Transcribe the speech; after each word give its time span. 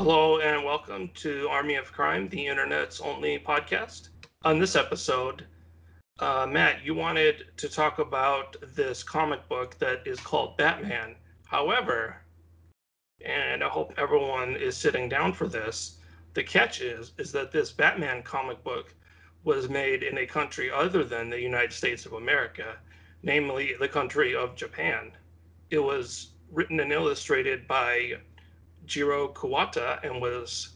Hello 0.00 0.38
and 0.38 0.64
welcome 0.64 1.10
to 1.16 1.48
Army 1.48 1.74
of 1.74 1.92
Crime, 1.92 2.28
the 2.28 2.46
internet's 2.46 3.00
only 3.00 3.36
podcast. 3.36 4.10
On 4.44 4.60
this 4.60 4.76
episode, 4.76 5.44
uh, 6.20 6.46
Matt, 6.48 6.84
you 6.84 6.94
wanted 6.94 7.46
to 7.56 7.68
talk 7.68 7.98
about 7.98 8.54
this 8.76 9.02
comic 9.02 9.48
book 9.48 9.76
that 9.80 10.06
is 10.06 10.20
called 10.20 10.56
Batman. 10.56 11.16
However, 11.46 12.22
and 13.24 13.64
I 13.64 13.68
hope 13.68 13.92
everyone 13.98 14.54
is 14.54 14.76
sitting 14.76 15.08
down 15.08 15.32
for 15.32 15.48
this, 15.48 15.98
the 16.32 16.44
catch 16.44 16.80
is 16.80 17.10
is 17.18 17.32
that 17.32 17.50
this 17.50 17.72
Batman 17.72 18.22
comic 18.22 18.62
book 18.62 18.94
was 19.42 19.68
made 19.68 20.04
in 20.04 20.18
a 20.18 20.26
country 20.26 20.70
other 20.70 21.02
than 21.02 21.28
the 21.28 21.40
United 21.40 21.72
States 21.72 22.06
of 22.06 22.12
America, 22.12 22.78
namely 23.24 23.74
the 23.80 23.88
country 23.88 24.32
of 24.32 24.54
Japan. 24.54 25.10
It 25.70 25.80
was 25.80 26.34
written 26.52 26.78
and 26.78 26.92
illustrated 26.92 27.66
by 27.66 28.20
Jiro 28.88 29.28
Kuwata 29.28 30.02
and 30.02 30.20
was 30.20 30.70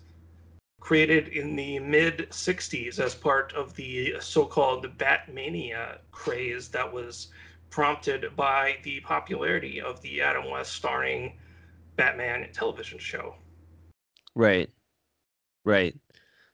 created 0.80 1.28
in 1.28 1.56
the 1.56 1.78
mid 1.78 2.28
60s 2.30 2.98
as 2.98 3.14
part 3.14 3.52
of 3.54 3.74
the 3.74 4.16
so 4.20 4.44
called 4.44 4.98
Batmania 4.98 5.98
craze 6.10 6.68
that 6.68 6.92
was 6.92 7.28
prompted 7.70 8.36
by 8.36 8.76
the 8.82 9.00
popularity 9.00 9.80
of 9.80 10.00
the 10.02 10.20
Adam 10.20 10.50
West 10.50 10.72
starring 10.72 11.38
Batman 11.96 12.48
television 12.52 12.98
show. 12.98 13.34
Right. 14.34 14.68
Right. 15.64 15.94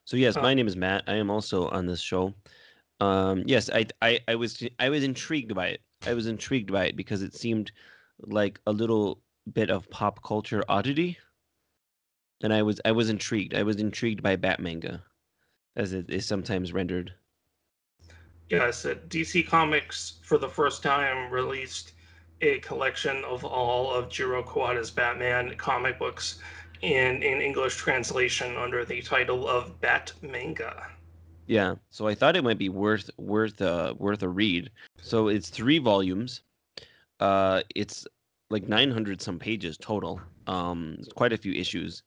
So 0.05 0.17
yes, 0.17 0.37
Uh, 0.37 0.41
my 0.41 0.53
name 0.53 0.67
is 0.67 0.75
Matt. 0.75 1.03
I 1.07 1.15
am 1.15 1.29
also 1.29 1.67
on 1.69 1.85
this 1.85 2.01
show. 2.01 2.33
Um, 2.99 3.43
yes, 3.45 3.69
I, 3.69 3.85
I 4.01 4.19
I 4.27 4.35
was 4.35 4.63
I 4.79 4.89
was 4.89 5.03
intrigued 5.03 5.55
by 5.55 5.67
it. 5.67 5.81
I 6.05 6.13
was 6.13 6.27
intrigued 6.27 6.71
by 6.71 6.85
it 6.85 6.95
because 6.95 7.21
it 7.21 7.35
seemed 7.35 7.71
like 8.19 8.59
a 8.67 8.71
little 8.71 9.21
bit 9.53 9.69
of 9.69 9.89
pop 9.89 10.21
culture 10.23 10.63
oddity, 10.67 11.17
and 12.41 12.53
I 12.53 12.61
was 12.61 12.79
I 12.85 12.91
was 12.91 13.09
intrigued. 13.09 13.53
I 13.53 13.63
was 13.63 13.77
intrigued 13.77 14.23
by 14.23 14.35
Batmanga, 14.35 15.01
as 15.75 15.93
it 15.93 16.09
is 16.09 16.25
sometimes 16.25 16.73
rendered. 16.73 17.13
Yes, 18.49 18.83
DC 18.83 19.47
Comics 19.47 20.19
for 20.23 20.37
the 20.37 20.49
first 20.49 20.81
time 20.81 21.31
released 21.31 21.93
a 22.41 22.59
collection 22.59 23.23
of 23.25 23.43
all 23.43 23.93
of 23.93 24.09
Jiro 24.09 24.41
Kuwata's 24.41 24.89
Batman 24.89 25.55
comic 25.57 25.99
books 25.99 26.39
in 26.81 27.21
in 27.21 27.41
English 27.41 27.75
translation 27.75 28.55
under 28.55 28.85
the 28.85 29.01
title 29.01 29.47
of 29.47 29.79
Batmanga. 29.81 30.87
Yeah, 31.47 31.75
so 31.89 32.07
I 32.07 32.15
thought 32.15 32.35
it 32.35 32.43
might 32.43 32.59
be 32.59 32.69
worth 32.69 33.09
worth 33.17 33.61
uh 33.61 33.93
worth 33.97 34.23
a 34.23 34.29
read. 34.29 34.71
So 35.01 35.27
it's 35.27 35.49
three 35.49 35.79
volumes. 35.79 36.41
Uh, 37.19 37.63
it's 37.75 38.07
like 38.49 38.67
900 38.67 39.21
some 39.21 39.37
pages 39.37 39.77
total. 39.77 40.21
Um, 40.47 40.95
it's 40.99 41.11
quite 41.11 41.33
a 41.33 41.37
few 41.37 41.51
issues 41.51 42.01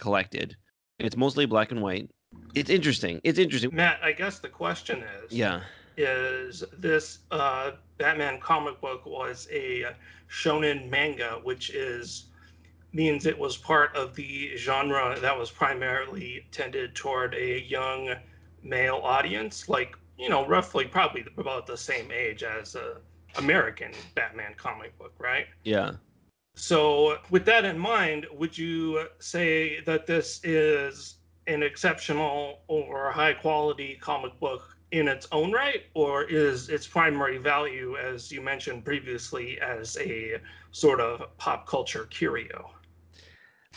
collected. 0.00 0.56
It's 0.98 1.16
mostly 1.16 1.46
black 1.46 1.70
and 1.70 1.80
white. 1.80 2.10
It's 2.54 2.70
interesting. 2.70 3.20
It's 3.24 3.38
interesting. 3.38 3.70
Matt, 3.72 4.00
I 4.02 4.12
guess 4.12 4.38
the 4.38 4.48
question 4.48 5.02
is 5.24 5.32
Yeah. 5.32 5.62
is 5.96 6.64
this 6.78 7.20
uh, 7.30 7.72
Batman 7.98 8.40
comic 8.40 8.80
book 8.80 9.06
was 9.06 9.48
a 9.50 9.94
shonen 10.28 10.88
manga, 10.90 11.40
which 11.42 11.70
is 11.70 12.26
means 12.92 13.24
it 13.24 13.38
was 13.38 13.56
part 13.56 13.94
of 13.94 14.16
the 14.16 14.56
genre 14.56 15.16
that 15.20 15.38
was 15.38 15.50
primarily 15.50 16.44
tended 16.50 16.94
toward 16.94 17.34
a 17.34 17.60
young 17.62 18.14
male 18.62 19.00
audience, 19.04 19.68
like 19.68 19.96
you 20.18 20.28
know, 20.28 20.46
roughly 20.46 20.84
probably 20.84 21.24
about 21.38 21.66
the 21.66 21.76
same 21.76 22.10
age 22.10 22.42
as 22.42 22.74
a 22.74 22.98
American 23.36 23.92
Batman 24.14 24.54
comic 24.56 24.96
book, 24.98 25.14
right? 25.18 25.46
Yeah. 25.64 25.92
So, 26.60 27.16
with 27.30 27.46
that 27.46 27.64
in 27.64 27.78
mind, 27.78 28.26
would 28.34 28.56
you 28.56 29.06
say 29.18 29.80
that 29.86 30.06
this 30.06 30.44
is 30.44 31.14
an 31.46 31.62
exceptional 31.62 32.58
or 32.68 33.10
high 33.10 33.32
quality 33.32 33.98
comic 33.98 34.38
book 34.38 34.76
in 34.90 35.08
its 35.08 35.26
own 35.32 35.52
right, 35.52 35.84
or 35.94 36.24
is 36.24 36.68
its 36.68 36.86
primary 36.86 37.38
value, 37.38 37.96
as 37.96 38.30
you 38.30 38.42
mentioned 38.42 38.84
previously, 38.84 39.58
as 39.62 39.96
a 40.02 40.38
sort 40.70 41.00
of 41.00 41.34
pop 41.38 41.66
culture 41.66 42.04
curio? 42.10 42.70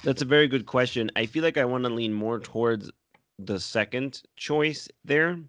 That's 0.03 0.21
a 0.21 0.25
very 0.25 0.49
good 0.49 0.65
question. 0.65 1.09
I 1.15 1.25
feel 1.25 1.41
like 1.41 1.57
I 1.57 1.63
want 1.63 1.85
to 1.85 1.89
lean 1.89 2.13
more 2.13 2.37
towards 2.37 2.91
the 3.39 3.61
second 3.61 4.21
choice 4.35 4.89
there. 5.05 5.39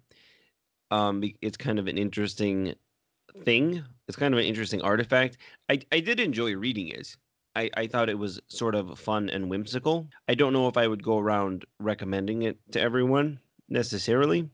Um, 0.89 1.21
it's 1.41 1.57
kind 1.57 1.79
of 1.79 1.87
an 1.87 1.97
interesting 1.97 2.75
thing. 3.43 3.83
It's 4.07 4.17
kind 4.17 4.33
of 4.33 4.39
an 4.39 4.45
interesting 4.45 4.81
artifact. 4.81 5.37
I 5.67 5.81
I 5.91 5.99
did 5.99 6.21
enjoy 6.21 6.55
reading 6.55 6.87
it. 6.87 7.17
I, 7.55 7.69
I 7.75 7.87
thought 7.87 8.09
it 8.09 8.19
was 8.19 8.39
sort 8.47 8.75
of 8.75 8.99
fun 8.99 9.29
and 9.29 9.49
whimsical. 9.49 10.07
I 10.27 10.35
don't 10.35 10.53
know 10.53 10.67
if 10.67 10.77
I 10.77 10.87
would 10.87 11.03
go 11.03 11.19
around 11.19 11.65
recommending 11.79 12.43
it 12.43 12.57
to 12.71 12.81
everyone 12.81 13.39
necessarily, 13.69 14.49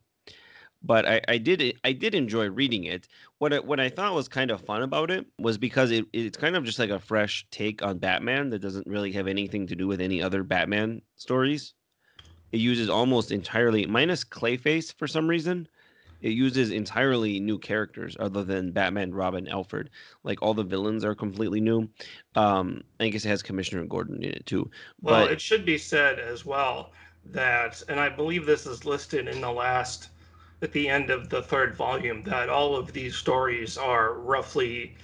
but 0.83 1.07
I, 1.07 1.21
I 1.27 1.37
did 1.37 1.79
I 1.83 1.93
did 1.93 2.15
enjoy 2.15 2.49
reading 2.49 2.85
it. 2.85 3.07
What 3.39 3.53
I, 3.53 3.59
what 3.59 3.79
I 3.79 3.89
thought 3.89 4.13
was 4.13 4.27
kind 4.27 4.51
of 4.51 4.61
fun 4.61 4.83
about 4.83 5.11
it 5.11 5.25
was 5.39 5.57
because 5.57 5.91
it, 5.91 6.05
it's 6.13 6.37
kind 6.37 6.55
of 6.55 6.63
just 6.63 6.79
like 6.79 6.89
a 6.89 6.99
fresh 6.99 7.45
take 7.51 7.83
on 7.83 7.97
Batman 7.97 8.49
that 8.51 8.59
doesn't 8.59 8.87
really 8.87 9.11
have 9.13 9.27
anything 9.27 9.67
to 9.67 9.75
do 9.75 9.87
with 9.87 10.01
any 10.01 10.21
other 10.21 10.43
Batman 10.43 11.01
stories. 11.15 11.73
It 12.51 12.59
uses 12.59 12.89
almost 12.89 13.31
entirely 13.31 13.85
minus 13.85 14.23
Clayface 14.23 14.93
for 14.93 15.07
some 15.07 15.27
reason. 15.27 15.67
It 16.21 16.33
uses 16.33 16.71
entirely 16.71 17.39
new 17.39 17.57
characters 17.57 18.15
other 18.19 18.43
than 18.43 18.71
Batman, 18.71 19.13
Robin, 19.13 19.47
Alfred. 19.47 19.89
Like 20.23 20.41
all 20.41 20.53
the 20.53 20.63
villains 20.63 21.03
are 21.03 21.15
completely 21.15 21.59
new. 21.59 21.89
Um, 22.35 22.83
I 22.99 23.09
guess 23.09 23.25
it 23.25 23.29
has 23.29 23.41
Commissioner 23.41 23.85
Gordon 23.85 24.23
in 24.23 24.31
it 24.31 24.45
too. 24.45 24.69
Well, 25.01 25.25
But 25.25 25.31
it 25.33 25.41
should 25.41 25.65
be 25.65 25.77
said 25.77 26.19
as 26.19 26.45
well 26.45 26.93
that, 27.25 27.81
and 27.89 27.99
I 27.99 28.09
believe 28.09 28.45
this 28.45 28.65
is 28.65 28.85
listed 28.85 29.27
in 29.27 29.41
the 29.41 29.51
last, 29.51 30.09
at 30.61 30.71
the 30.71 30.87
end 30.87 31.09
of 31.09 31.29
the 31.29 31.41
third 31.41 31.75
volume, 31.75 32.23
that 32.23 32.49
all 32.49 32.75
of 32.75 32.93
these 32.93 33.15
stories 33.15 33.77
are 33.77 34.13
roughly 34.13 34.95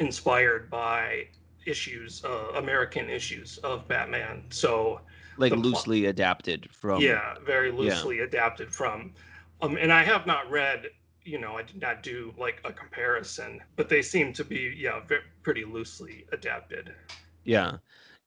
inspired 0.00 0.68
by 0.70 1.28
issues, 1.66 2.24
uh, 2.24 2.50
American 2.56 3.08
issues 3.08 3.58
of 3.58 3.86
Batman. 3.88 4.44
So, 4.50 5.00
like 5.36 5.52
loosely 5.52 6.06
adapted 6.06 6.68
from 6.72 7.00
yeah, 7.00 7.34
very 7.44 7.70
loosely 7.70 8.20
adapted 8.20 8.72
from. 8.72 9.14
Um, 9.62 9.76
and 9.76 9.92
I 9.92 10.02
have 10.02 10.26
not 10.26 10.50
read, 10.50 10.86
you 11.24 11.38
know, 11.38 11.56
I 11.56 11.62
did 11.62 11.80
not 11.80 12.02
do 12.02 12.34
like 12.38 12.60
a 12.64 12.72
comparison, 12.72 13.60
but 13.76 13.88
they 13.88 14.02
seem 14.02 14.32
to 14.34 14.44
be, 14.44 14.74
yeah, 14.76 15.00
ve- 15.00 15.16
pretty 15.42 15.64
loosely 15.64 16.26
adapted. 16.32 16.94
Yeah. 17.44 17.76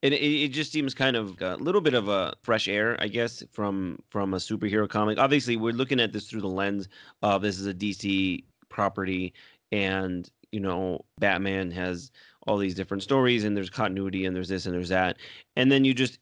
And 0.03 0.13
it, 0.13 0.21
it 0.21 0.49
just 0.49 0.71
seems 0.71 0.93
kind 0.93 1.16
of 1.16 1.41
a 1.41 1.55
little 1.55 1.81
bit 1.81 1.93
of 1.93 2.07
a 2.07 2.33
fresh 2.43 2.67
air, 2.67 2.95
I 2.99 3.07
guess, 3.07 3.43
from 3.51 3.99
from 4.09 4.35
a 4.35 4.37
superhero 4.37 4.87
comic. 4.87 5.17
Obviously, 5.17 5.57
we're 5.57 5.73
looking 5.73 5.99
at 5.99 6.13
this 6.13 6.29
through 6.29 6.41
the 6.41 6.47
lens 6.47 6.87
of 7.23 7.41
this 7.41 7.59
is 7.59 7.66
a 7.66 7.73
DC 7.73 8.43
property, 8.69 9.33
and 9.71 10.29
you 10.51 10.59
know, 10.59 11.03
Batman 11.19 11.71
has 11.71 12.11
all 12.45 12.57
these 12.57 12.75
different 12.75 13.01
stories, 13.01 13.43
and 13.43 13.57
there's 13.57 13.71
continuity, 13.71 14.25
and 14.25 14.35
there's 14.35 14.49
this 14.49 14.67
and 14.67 14.75
there's 14.75 14.89
that, 14.89 15.17
and 15.55 15.71
then 15.71 15.83
you 15.83 15.95
just 15.95 16.19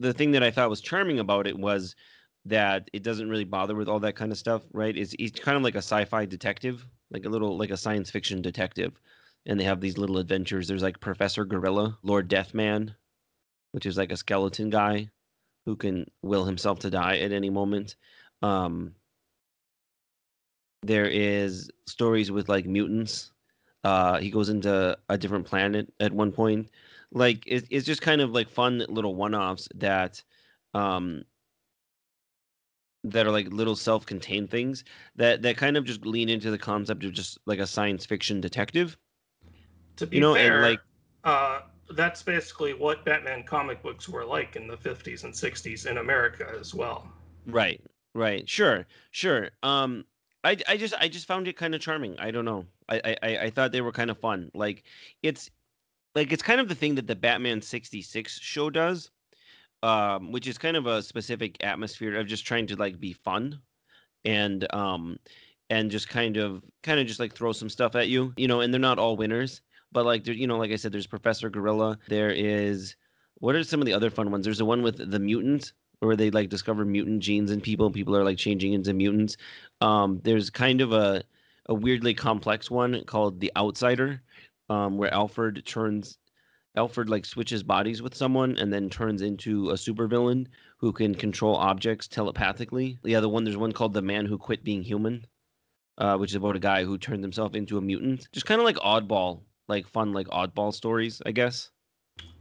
the 0.00 0.12
thing 0.12 0.32
that 0.32 0.42
I 0.42 0.50
thought 0.50 0.68
was 0.68 0.80
charming 0.80 1.18
about 1.18 1.46
it 1.46 1.58
was 1.58 1.94
that 2.44 2.88
it 2.92 3.02
doesn't 3.02 3.30
really 3.30 3.44
bother 3.44 3.74
with 3.74 3.88
all 3.88 4.00
that 4.00 4.16
kind 4.16 4.32
of 4.32 4.38
stuff, 4.38 4.62
right? 4.72 4.96
It's 4.96 5.14
it's 5.18 5.38
kind 5.40 5.56
of 5.56 5.62
like 5.62 5.74
a 5.74 5.78
sci-fi 5.78 6.26
detective, 6.26 6.84
like 7.10 7.24
a 7.24 7.28
little 7.28 7.56
like 7.56 7.70
a 7.70 7.76
science 7.76 8.10
fiction 8.10 8.42
detective, 8.42 8.98
and 9.46 9.58
they 9.58 9.64
have 9.64 9.80
these 9.80 9.98
little 9.98 10.18
adventures. 10.18 10.66
There's 10.66 10.82
like 10.82 11.00
Professor 11.00 11.44
Gorilla, 11.44 11.98
Lord 12.02 12.28
Deathman, 12.28 12.94
which 13.72 13.86
is 13.86 13.96
like 13.96 14.12
a 14.12 14.16
skeleton 14.16 14.70
guy 14.70 15.08
who 15.66 15.76
can 15.76 16.10
will 16.22 16.44
himself 16.44 16.80
to 16.80 16.90
die 16.90 17.18
at 17.18 17.32
any 17.32 17.50
moment. 17.50 17.96
Um, 18.42 18.94
there 20.82 21.06
is 21.06 21.70
stories 21.86 22.30
with 22.30 22.48
like 22.48 22.66
mutants. 22.66 23.30
Uh, 23.84 24.18
he 24.18 24.30
goes 24.30 24.48
into 24.48 24.96
a 25.08 25.18
different 25.18 25.46
planet 25.46 25.92
at 26.00 26.12
one 26.12 26.32
point. 26.32 26.70
Like 27.12 27.44
it, 27.46 27.66
it's 27.70 27.86
just 27.86 28.02
kind 28.02 28.20
of 28.20 28.30
like 28.30 28.48
fun 28.48 28.84
little 28.88 29.14
one-offs 29.14 29.68
that 29.76 30.22
um, 30.74 31.24
that 33.04 33.26
are 33.26 33.32
like 33.32 33.48
little 33.52 33.76
self-contained 33.76 34.50
things 34.50 34.84
that 35.16 35.42
that 35.42 35.56
kind 35.56 35.76
of 35.76 35.84
just 35.84 36.06
lean 36.06 36.28
into 36.28 36.50
the 36.50 36.58
concept 36.58 37.04
of 37.04 37.12
just 37.12 37.38
like 37.46 37.58
a 37.58 37.66
science 37.66 38.06
fiction 38.06 38.40
detective. 38.40 38.96
To 39.96 40.06
be 40.06 40.16
You 40.16 40.20
know, 40.20 40.34
fair, 40.34 40.44
and 40.46 40.60
like 40.60 40.80
uh, 41.24 41.62
that's 41.90 42.22
basically 42.22 42.74
what 42.74 43.04
Batman 43.04 43.42
comic 43.44 43.82
books 43.82 44.08
were 44.08 44.24
like 44.24 44.56
in 44.56 44.66
the 44.66 44.76
50s 44.76 45.24
and 45.24 45.34
60s 45.34 45.86
in 45.86 45.98
America 45.98 46.46
as 46.60 46.74
well. 46.74 47.12
Right, 47.46 47.80
right, 48.14 48.48
sure, 48.48 48.86
sure. 49.10 49.50
Um, 49.62 50.04
I, 50.44 50.56
I 50.68 50.76
just, 50.76 50.94
I 50.98 51.08
just 51.08 51.26
found 51.26 51.48
it 51.48 51.56
kind 51.56 51.74
of 51.74 51.80
charming. 51.80 52.18
I 52.18 52.30
don't 52.30 52.44
know. 52.44 52.66
I, 52.88 53.00
I, 53.04 53.16
I 53.22 53.38
I 53.44 53.50
thought 53.50 53.72
they 53.72 53.80
were 53.80 53.92
kind 53.92 54.10
of 54.10 54.18
fun. 54.18 54.50
Like, 54.54 54.84
it's, 55.22 55.50
like 56.14 56.32
it's 56.32 56.42
kind 56.42 56.60
of 56.60 56.68
the 56.68 56.74
thing 56.76 56.96
that 56.96 57.06
the 57.08 57.16
Batman 57.16 57.62
'66 57.62 58.40
show 58.40 58.70
does, 58.70 59.10
um, 59.82 60.32
which 60.32 60.46
is 60.46 60.58
kind 60.58 60.76
of 60.76 60.86
a 60.86 61.02
specific 61.02 61.56
atmosphere 61.62 62.18
of 62.18 62.26
just 62.26 62.46
trying 62.46 62.66
to 62.68 62.76
like 62.76 63.00
be 63.00 63.12
fun, 63.12 63.60
and 64.24 64.72
um, 64.74 65.18
and 65.70 65.90
just 65.90 66.08
kind 66.08 66.36
of, 66.36 66.62
kind 66.82 67.00
of 67.00 67.06
just 67.06 67.20
like 67.20 67.34
throw 67.34 67.52
some 67.52 67.68
stuff 67.68 67.94
at 67.94 68.08
you, 68.08 68.32
you 68.36 68.48
know. 68.48 68.60
And 68.60 68.72
they're 68.72 68.80
not 68.80 68.98
all 68.98 69.16
winners, 69.16 69.62
but 69.92 70.04
like, 70.04 70.26
you 70.26 70.46
know, 70.46 70.58
like 70.58 70.70
I 70.70 70.76
said, 70.76 70.92
there's 70.92 71.06
Professor 71.06 71.50
Gorilla. 71.50 71.98
There 72.08 72.30
is 72.30 72.96
what 73.34 73.54
are 73.54 73.64
some 73.64 73.80
of 73.80 73.86
the 73.86 73.94
other 73.94 74.10
fun 74.10 74.30
ones? 74.30 74.44
There's 74.44 74.58
the 74.58 74.64
one 74.64 74.82
with 74.82 75.10
the 75.10 75.18
mutants 75.18 75.72
where 75.98 76.16
they 76.16 76.30
like 76.30 76.48
discover 76.48 76.84
mutant 76.84 77.20
genes 77.20 77.50
in 77.50 77.60
people. 77.60 77.90
People 77.90 78.16
are 78.16 78.24
like 78.24 78.38
changing 78.38 78.72
into 78.72 78.94
mutants. 78.94 79.36
Um, 79.80 80.20
there's 80.22 80.50
kind 80.50 80.80
of 80.80 80.92
a 80.92 81.22
a 81.66 81.74
weirdly 81.74 82.14
complex 82.14 82.70
one 82.70 83.04
called 83.04 83.40
The 83.40 83.52
Outsider, 83.56 84.22
um, 84.68 84.98
where 84.98 85.12
Alfred 85.12 85.64
turns 85.64 86.18
Alfred 86.74 87.10
like 87.10 87.26
switches 87.26 87.62
bodies 87.62 88.00
with 88.00 88.14
someone 88.14 88.56
and 88.56 88.72
then 88.72 88.88
turns 88.88 89.20
into 89.20 89.70
a 89.70 89.74
supervillain 89.74 90.46
who 90.78 90.90
can 90.92 91.14
control 91.14 91.56
objects 91.56 92.08
telepathically. 92.08 92.98
The 93.02 93.14
other 93.14 93.28
one 93.28 93.44
there's 93.44 93.58
one 93.58 93.72
called 93.72 93.92
The 93.92 94.00
Man 94.00 94.24
Who 94.24 94.38
Quit 94.38 94.64
Being 94.64 94.82
Human, 94.82 95.26
uh, 95.98 96.16
which 96.16 96.30
is 96.30 96.36
about 96.36 96.56
a 96.56 96.60
guy 96.60 96.84
who 96.84 96.96
turned 96.96 97.22
himself 97.22 97.54
into 97.54 97.76
a 97.76 97.82
mutant. 97.82 98.26
Just 98.32 98.46
kind 98.46 98.58
of 98.58 98.64
like 98.64 98.76
oddball, 98.76 99.42
like 99.68 99.86
fun, 99.86 100.12
like 100.14 100.28
oddball 100.28 100.72
stories, 100.72 101.20
I 101.26 101.32
guess. 101.32 101.70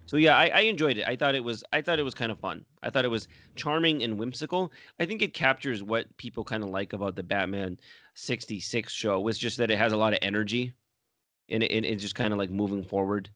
So 0.06 0.18
yeah, 0.18 0.38
I, 0.38 0.48
I 0.48 0.60
enjoyed 0.62 0.98
it. 0.98 1.08
I 1.08 1.16
thought 1.18 1.36
it 1.36 1.44
was 1.44 1.64
I 1.74 1.82
thought 1.82 2.00
it 2.00 2.04
was 2.04 2.16
kind 2.16 2.32
of 2.32 2.40
fun. 2.40 2.66
I 2.84 2.90
thought 2.90 3.06
it 3.06 3.10
was 3.10 3.28
charming 3.56 4.02
and 4.04 4.18
whimsical. 4.18 4.72
I 5.00 5.06
think 5.06 5.22
it 5.22 5.34
captures 5.34 5.84
what 5.84 6.16
people 6.16 6.46
kind 6.46 6.64
of 6.64 6.70
like 6.70 6.94
about 6.94 7.16
the 7.18 7.24
Batman 7.24 7.78
66 8.14 8.94
show 8.94 9.20
was 9.20 9.38
just 9.38 9.58
that 9.58 9.72
it 9.72 9.78
has 9.78 9.92
a 9.92 9.98
lot 9.98 10.14
of 10.14 10.20
energy 10.22 10.74
and 11.50 11.64
it, 11.64 11.86
it's 11.86 12.02
just 12.02 12.16
kind 12.16 12.32
of 12.32 12.40
like 12.40 12.50
moving 12.50 12.84
forward 12.84 13.30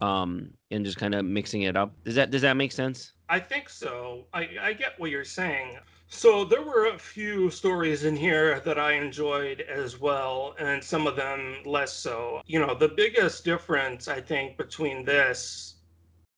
um 0.00 0.50
and 0.70 0.84
just 0.84 0.96
kind 0.96 1.14
of 1.14 1.24
mixing 1.24 1.62
it 1.62 1.76
up. 1.76 1.92
Does 2.04 2.14
that 2.14 2.30
does 2.30 2.42
that 2.42 2.56
make 2.56 2.72
sense? 2.72 3.12
I 3.28 3.38
think 3.38 3.68
so. 3.68 4.26
I, 4.32 4.48
I 4.60 4.72
get 4.72 4.98
what 4.98 5.10
you're 5.10 5.24
saying. 5.24 5.78
So 6.08 6.44
there 6.44 6.62
were 6.62 6.86
a 6.86 6.98
few 6.98 7.48
stories 7.50 8.04
in 8.04 8.16
here 8.16 8.58
that 8.60 8.76
I 8.76 8.94
enjoyed 8.94 9.60
as 9.60 10.00
well, 10.00 10.56
and 10.58 10.82
some 10.82 11.06
of 11.06 11.14
them 11.14 11.58
less 11.64 11.92
so. 11.92 12.42
You 12.46 12.58
know, 12.58 12.74
the 12.74 12.88
biggest 12.88 13.44
difference 13.44 14.08
I 14.08 14.20
think 14.20 14.56
between 14.56 15.04
this 15.04 15.76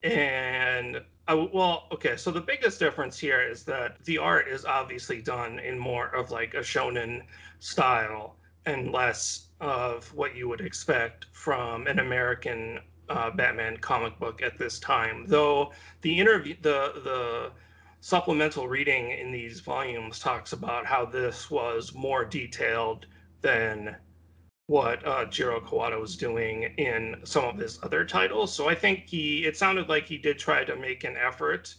and 0.03 1.01
I, 1.29 1.35
well, 1.35 1.87
okay, 1.93 2.17
so 2.17 2.31
the 2.31 2.41
biggest 2.41 2.79
difference 2.79 3.19
here 3.19 3.41
is 3.41 3.63
that 3.65 4.05
the 4.05 4.19
art 4.19 4.49
is 4.49 4.65
obviously 4.65 5.23
done 5.23 5.59
in 5.61 5.79
more 5.79 6.09
of 6.15 6.31
like 6.31 6.55
a 6.55 6.59
shonen 6.59 7.23
style 7.61 8.37
and 8.67 8.93
less 8.93 9.47
of 9.61 10.13
what 10.15 10.35
you 10.35 10.49
would 10.49 10.61
expect 10.61 11.27
from 11.33 11.87
an 11.87 12.01
American 12.01 12.81
uh, 13.09 13.31
Batman 13.31 13.77
comic 13.79 14.19
book 14.19 14.43
at 14.43 14.59
this 14.59 14.79
time. 14.79 15.25
Though 15.27 15.73
the 16.03 16.19
interview, 16.19 16.57
the 16.61 16.93
the 17.05 17.51
supplemental 18.01 18.67
reading 18.69 19.13
in 19.13 19.31
these 19.31 19.61
volumes 19.61 20.19
talks 20.19 20.53
about 20.53 20.87
how 20.87 21.05
this 21.05 21.51
was 21.51 21.95
more 21.95 22.25
detailed 22.25 23.07
than 23.43 23.97
what 24.67 25.07
uh, 25.07 25.25
Jiro 25.27 25.61
Kuwata 25.61 26.01
was 26.01 26.17
doing 26.17 26.65
in 26.79 27.17
some 27.25 27.45
of 27.45 27.59
his 27.59 27.79
other 27.83 28.05
titles. 28.05 28.53
So 28.55 28.69
I 28.69 28.75
think 28.75 29.07
he, 29.07 29.45
it 29.45 29.57
sounded 29.57 29.89
like 29.89 30.07
he 30.07 30.19
did 30.19 30.39
try 30.39 30.65
to 30.65 30.77
make 30.77 31.05
an 31.05 31.17
effort 31.17 31.75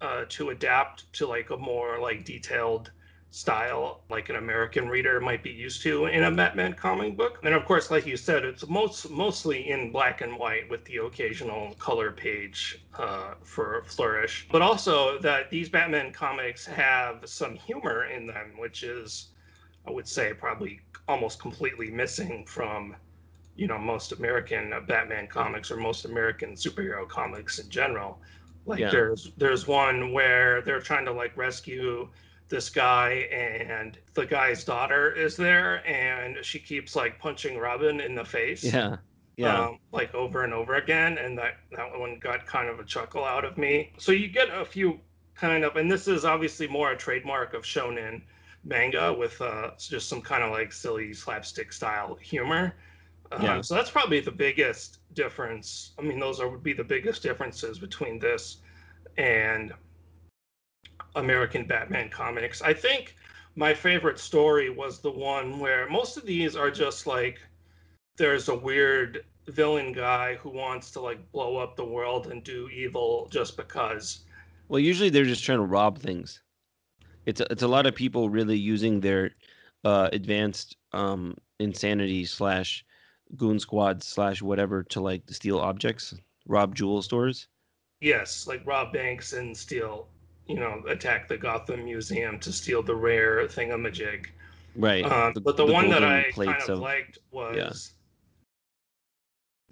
uh, 0.00 0.24
to 0.28 0.50
adapt 0.50 1.12
to 1.14 1.26
like 1.26 1.50
a 1.50 1.56
more 1.56 1.98
like 1.98 2.24
detailed 2.24 2.92
style 3.30 4.00
like 4.08 4.30
an 4.30 4.36
American 4.36 4.88
reader 4.88 5.20
might 5.20 5.42
be 5.42 5.50
used 5.50 5.82
to 5.82 6.06
in 6.06 6.24
a 6.24 6.30
Batman 6.30 6.72
comic 6.72 7.16
book. 7.16 7.38
And 7.42 7.54
of 7.54 7.64
course, 7.66 7.90
like 7.90 8.06
you 8.06 8.16
said, 8.16 8.44
it's 8.44 8.66
most 8.68 9.10
mostly 9.10 9.70
in 9.70 9.92
black 9.92 10.22
and 10.22 10.38
white 10.38 10.68
with 10.70 10.84
the 10.86 10.96
occasional 10.98 11.74
color 11.74 12.10
page 12.10 12.82
uh, 12.96 13.34
for 13.42 13.84
flourish. 13.86 14.48
But 14.50 14.62
also 14.62 15.18
that 15.20 15.50
these 15.50 15.68
Batman 15.68 16.12
comics 16.12 16.64
have 16.66 17.28
some 17.28 17.54
humor 17.54 18.06
in 18.06 18.26
them, 18.26 18.52
which 18.56 18.82
is, 18.82 19.28
I 19.86 19.90
would 19.90 20.08
say, 20.08 20.32
probably 20.32 20.80
almost 21.06 21.40
completely 21.40 21.90
missing 21.90 22.44
from 22.46 22.96
you 23.56 23.66
know 23.66 23.78
most 23.78 24.12
American 24.12 24.72
Batman 24.86 25.26
comics 25.26 25.70
or 25.70 25.76
most 25.76 26.06
American 26.06 26.54
superhero 26.54 27.06
comics 27.06 27.58
in 27.58 27.68
general. 27.68 28.20
Like 28.64 28.80
yeah. 28.80 28.90
there's 28.90 29.32
there's 29.36 29.66
one 29.66 30.12
where 30.12 30.62
they're 30.62 30.80
trying 30.80 31.04
to 31.06 31.12
like 31.12 31.36
rescue 31.36 32.08
this 32.48 32.70
guy 32.70 33.28
and 33.30 33.98
the 34.14 34.24
guy's 34.24 34.64
daughter 34.64 35.12
is 35.12 35.36
there 35.36 35.86
and 35.86 36.44
she 36.44 36.58
keeps 36.58 36.96
like 36.96 37.18
punching 37.18 37.58
Robin 37.58 38.00
in 38.00 38.14
the 38.14 38.24
face. 38.24 38.64
Yeah. 38.64 38.96
Yeah. 39.36 39.66
Um, 39.66 39.78
like 39.92 40.14
over 40.14 40.42
and 40.42 40.52
over 40.52 40.74
again. 40.74 41.18
And 41.18 41.38
that, 41.38 41.58
that 41.76 41.98
one 41.98 42.18
got 42.18 42.46
kind 42.46 42.68
of 42.68 42.80
a 42.80 42.84
chuckle 42.84 43.24
out 43.24 43.44
of 43.44 43.56
me. 43.56 43.92
So 43.98 44.12
you 44.12 44.28
get 44.28 44.48
a 44.50 44.64
few 44.64 44.98
kind 45.34 45.62
of, 45.62 45.76
and 45.76 45.90
this 45.90 46.08
is 46.08 46.24
obviously 46.24 46.66
more 46.66 46.90
a 46.90 46.96
trademark 46.96 47.54
of 47.54 47.62
shonen 47.62 48.22
manga 48.64 49.12
with 49.12 49.40
uh, 49.40 49.70
just 49.78 50.08
some 50.08 50.20
kind 50.20 50.42
of 50.42 50.50
like 50.50 50.72
silly 50.72 51.12
slapstick 51.12 51.72
style 51.72 52.16
humor. 52.20 52.74
Uh, 53.30 53.38
yeah. 53.42 53.60
So 53.60 53.74
that's 53.74 53.90
probably 53.90 54.20
the 54.20 54.32
biggest 54.32 54.98
difference. 55.14 55.92
I 55.98 56.02
mean, 56.02 56.18
those 56.18 56.40
are, 56.40 56.48
would 56.48 56.62
be 56.62 56.72
the 56.72 56.82
biggest 56.82 57.22
differences 57.22 57.78
between 57.78 58.18
this 58.18 58.58
and 59.18 59.72
American 61.16 61.66
Batman 61.66 62.08
comics. 62.08 62.62
I 62.62 62.72
think 62.72 63.16
my 63.56 63.74
favorite 63.74 64.18
story 64.18 64.70
was 64.70 65.00
the 65.00 65.10
one 65.10 65.58
where 65.58 65.88
most 65.88 66.16
of 66.16 66.24
these 66.26 66.56
are 66.56 66.70
just 66.70 67.06
like 67.06 67.38
there's 68.16 68.48
a 68.48 68.54
weird 68.54 69.24
villain 69.46 69.92
guy 69.92 70.34
who 70.36 70.50
wants 70.50 70.90
to 70.92 71.00
like 71.00 71.32
blow 71.32 71.56
up 71.56 71.76
the 71.76 71.84
world 71.84 72.28
and 72.28 72.44
do 72.44 72.68
evil 72.68 73.28
just 73.30 73.56
because. 73.56 74.20
Well, 74.68 74.80
usually 74.80 75.10
they're 75.10 75.24
just 75.24 75.44
trying 75.44 75.58
to 75.58 75.64
rob 75.64 75.98
things 75.98 76.42
it's 77.28 77.42
a, 77.42 77.46
it's 77.50 77.62
a 77.62 77.68
lot 77.68 77.84
of 77.84 77.94
people 77.94 78.30
really 78.30 78.56
using 78.56 79.00
their 79.00 79.32
uh, 79.84 80.08
advanced 80.14 80.76
um, 80.92 81.36
insanity 81.60 82.24
slash 82.24 82.86
goon 83.36 83.58
squad 83.58 84.02
slash 84.02 84.40
whatever 84.40 84.82
to 84.84 85.00
like 85.02 85.22
steal 85.28 85.58
objects, 85.58 86.14
rob 86.46 86.74
jewel 86.74 87.02
stores. 87.02 87.48
Yes, 88.00 88.46
like 88.46 88.66
rob 88.66 88.94
banks 88.94 89.34
and 89.34 89.54
steal, 89.54 90.08
you 90.48 90.56
know, 90.56 90.82
attack 90.88 91.28
the 91.28 91.36
Gotham 91.36 91.84
Museum 91.84 92.38
to 92.40 92.52
steal 92.52 92.82
the 92.82 92.96
rare 92.96 93.46
thingamajig. 93.46 94.26
Right. 94.74 95.04
Um, 95.04 95.34
the, 95.34 95.40
but 95.40 95.56
the, 95.56 95.66
the 95.66 95.72
one 95.72 95.90
that 95.90 96.02
I 96.02 96.30
kind 96.34 96.62
of, 96.62 96.68
of, 96.70 96.78
liked 96.78 97.18
was 97.30 97.56
yeah. 97.56 97.72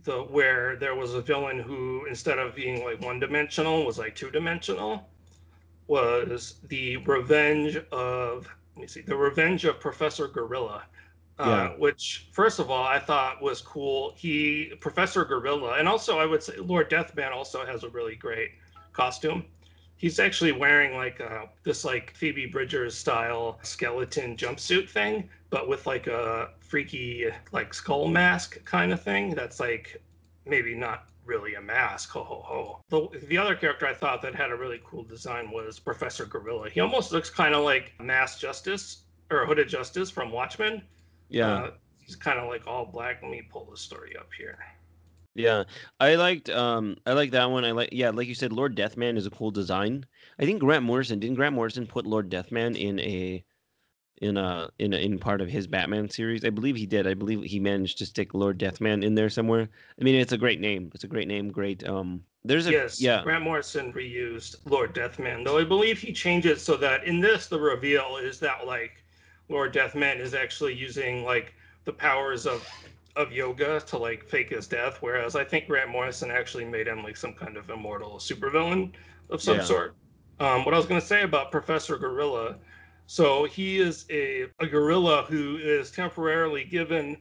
the 0.05 0.23
where 0.25 0.77
there 0.77 0.95
was 0.95 1.15
a 1.15 1.23
villain 1.23 1.59
who 1.59 2.05
instead 2.07 2.39
of 2.39 2.55
being 2.55 2.85
like 2.85 3.01
one 3.01 3.19
dimensional 3.19 3.85
was 3.87 3.99
like 3.99 4.15
two 4.15 4.31
dimensional 4.31 5.09
was 5.87 6.57
the 6.69 6.99
Revenge 6.99 7.77
of 7.93 8.49
let 8.77 8.83
me 8.83 8.87
see 8.87 9.01
the 9.01 9.17
Revenge 9.17 9.65
of 9.65 9.81
Professor 9.81 10.29
Gorilla. 10.29 10.85
Uh, 11.39 11.45
yeah. 11.45 11.69
which 11.77 12.29
first 12.33 12.59
of 12.59 12.71
all 12.71 12.85
I 12.85 12.99
thought 12.99 13.43
was 13.43 13.61
cool. 13.61 14.15
He 14.17 14.73
Professor 14.81 15.23
Gorilla, 15.25 15.75
and 15.79 15.87
also 15.87 16.19
I 16.19 16.25
would 16.25 16.43
say 16.43 16.57
Lord 16.57 16.91
Deathman 16.91 17.31
also 17.31 17.65
has 17.65 17.85
a 17.85 17.91
really 17.91 18.17
great 18.17 18.53
costume. 18.95 19.45
He's 19.97 20.19
actually 20.19 20.53
wearing 20.53 20.95
like 20.95 21.21
a, 21.21 21.27
uh, 21.27 21.47
this 21.65 21.85
like 21.85 22.15
Phoebe 22.15 22.47
Bridgers 22.47 22.95
style 22.97 23.59
skeleton 23.63 24.37
jumpsuit 24.37 24.89
thing, 24.89 25.29
but 25.51 25.69
with 25.69 25.87
like 25.87 26.07
a 26.07 26.51
freaky 26.61 27.29
like 27.53 27.73
skull 27.73 28.09
mask 28.09 28.63
kind 28.65 28.93
of 28.93 29.03
thing. 29.03 29.35
That's 29.35 29.59
like 29.59 30.03
maybe 30.45 30.75
not 30.75 31.07
really 31.25 31.55
a 31.55 31.61
mask. 31.61 32.11
Ho 32.11 32.23
ho 32.23 32.43
ho. 32.45 32.81
The, 32.89 33.27
the 33.27 33.39
other 33.39 33.55
character 33.55 33.87
I 33.87 33.95
thought 33.95 34.23
that 34.23 34.35
had 34.35 34.51
a 34.51 34.57
really 34.57 34.81
cool 34.85 35.03
design 35.03 35.51
was 35.51 35.79
Professor 35.79 36.25
Gorilla. 36.25 36.71
He 36.71 36.81
almost 36.81 37.13
looks 37.13 37.31
kind 37.31 37.55
of 37.55 37.65
like 37.65 37.93
Mass 38.01 38.39
Justice 38.39 39.03
or 39.31 39.47
Hooded 39.47 39.69
Justice 39.69 40.11
from 40.11 40.31
Watchmen. 40.31 40.83
Yeah. 41.29 41.55
Uh, 41.55 41.71
he's 41.99 42.17
kind 42.17 42.39
of 42.39 42.49
like 42.49 42.67
all 42.67 42.87
black. 42.87 43.23
Let 43.23 43.31
me 43.31 43.43
pull 43.51 43.69
the 43.71 43.77
story 43.77 44.17
up 44.17 44.29
here. 44.37 44.59
Yeah, 45.37 45.65
I 46.01 46.15
liked 46.15 46.49
um 46.49 46.97
I 47.05 47.13
like 47.13 47.31
that 47.33 47.51
one. 47.51 47.65
I 47.65 47.73
like 47.73 47.91
yeah, 47.93 48.11
like 48.11 48.27
you 48.27 48.35
said, 48.35 48.53
Lord 48.53 48.75
Deathman 48.75 49.19
is 49.19 49.27
a 49.27 49.31
cool 49.31 49.51
design. 49.51 50.07
I 50.39 50.47
think 50.47 50.61
Grant 50.61 50.85
Morrison 50.85 51.21
didn't 51.21 51.37
Grant 51.37 51.55
Morrison 51.55 51.87
put 51.87 52.07
Lord 52.07 52.31
Deathman 52.31 52.75
in 52.75 52.99
a 53.01 53.45
in 54.23 54.39
a 54.39 54.71
in 54.79 54.95
a, 54.95 54.97
in 54.97 55.19
part 55.19 55.43
of 55.43 55.51
his 55.51 55.67
Batman 55.67 56.09
series. 56.09 56.43
I 56.43 56.49
believe 56.49 56.75
he 56.75 56.87
did. 56.87 57.07
I 57.07 57.13
believe 57.13 57.43
he 57.43 57.61
managed 57.61 57.99
to 57.99 58.07
stick 58.07 58.33
Lord 58.33 58.59
Deathman 58.59 59.05
in 59.05 59.15
there 59.15 59.29
somewhere. 59.29 59.69
I 60.01 60.05
mean, 60.05 60.15
it's 60.15 60.33
a 60.33 60.39
great 60.39 60.59
name. 60.59 60.91
It's 60.95 61.05
a 61.05 61.09
great 61.09 61.29
name. 61.29 61.51
Great. 61.51 61.87
Um, 61.87 62.25
there's 62.43 62.67
a 62.67 62.73
yes. 62.73 62.99
Yeah. 62.99 63.23
Grant 63.23 63.45
Morrison 63.45 63.93
reused 63.93 64.57
Lord 64.65 64.95
Deathman, 64.95 65.45
though 65.45 65.59
I 65.59 65.65
believe 65.65 65.99
he 65.99 66.15
changed 66.15 66.47
it 66.47 66.61
so 66.61 66.79
that 66.79 67.05
in 67.05 67.21
this 67.21 67.47
the 67.47 67.61
reveal 67.61 68.17
is 68.17 68.41
that 68.41 68.67
like 68.67 69.05
Lord 69.51 69.75
Deathman 69.75 70.19
is 70.19 70.33
actually 70.33 70.73
using 70.73 71.25
like 71.25 71.53
the 71.85 71.93
powers 71.93 72.47
of 72.47 72.67
of 73.17 73.33
yoga 73.33 73.81
to 73.81 73.99
like 73.99 74.25
fake 74.25 74.51
his 74.51 74.67
death, 74.67 74.99
whereas 75.01 75.35
I 75.35 75.45
think 75.45 75.67
Grant 75.67 75.91
Morrison 75.91 76.31
actually 76.31 76.65
made 76.65 76.87
him 76.87 77.03
like 77.03 77.17
some 77.17 77.33
kind 77.33 77.57
of 77.57 77.71
immortal 77.71 78.19
supervillain 78.19 78.93
of 79.31 79.43
some 79.43 79.57
yeah. 79.57 79.65
sort. 79.65 79.95
Um, 80.39 80.65
what 80.65 80.75
I 80.75 80.77
was 80.77 80.87
going 80.87 81.01
to 81.01 81.07
say 81.07 81.23
about 81.23 81.51
Professor 81.51 81.97
Gorilla 81.97 82.57
so 83.07 83.45
he 83.45 83.79
is 83.79 84.05
a, 84.11 84.47
a 84.59 84.67
gorilla 84.67 85.25
who 85.29 85.59
is 85.59 85.91
temporarily 85.91 86.65
given 86.65 87.17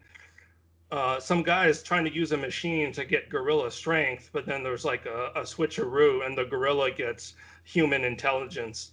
uh, 0.92 1.20
some 1.20 1.44
guy 1.44 1.68
is 1.68 1.84
trying 1.84 2.06
to 2.06 2.14
use 2.14 2.32
a 2.32 2.38
machine 2.38 2.92
to 2.94 3.06
get 3.06 3.30
gorilla 3.30 3.72
strength, 3.72 4.30
but 4.34 4.46
then 4.46 4.64
there's 4.64 4.86
like 4.86 5.06
a, 5.06 5.32
a 5.36 5.42
switcheroo, 5.42 6.25
and 6.25 6.38
the 6.38 6.46
gorilla 6.46 6.92
gets 6.92 7.34
human 7.64 8.04
intelligence 8.04 8.92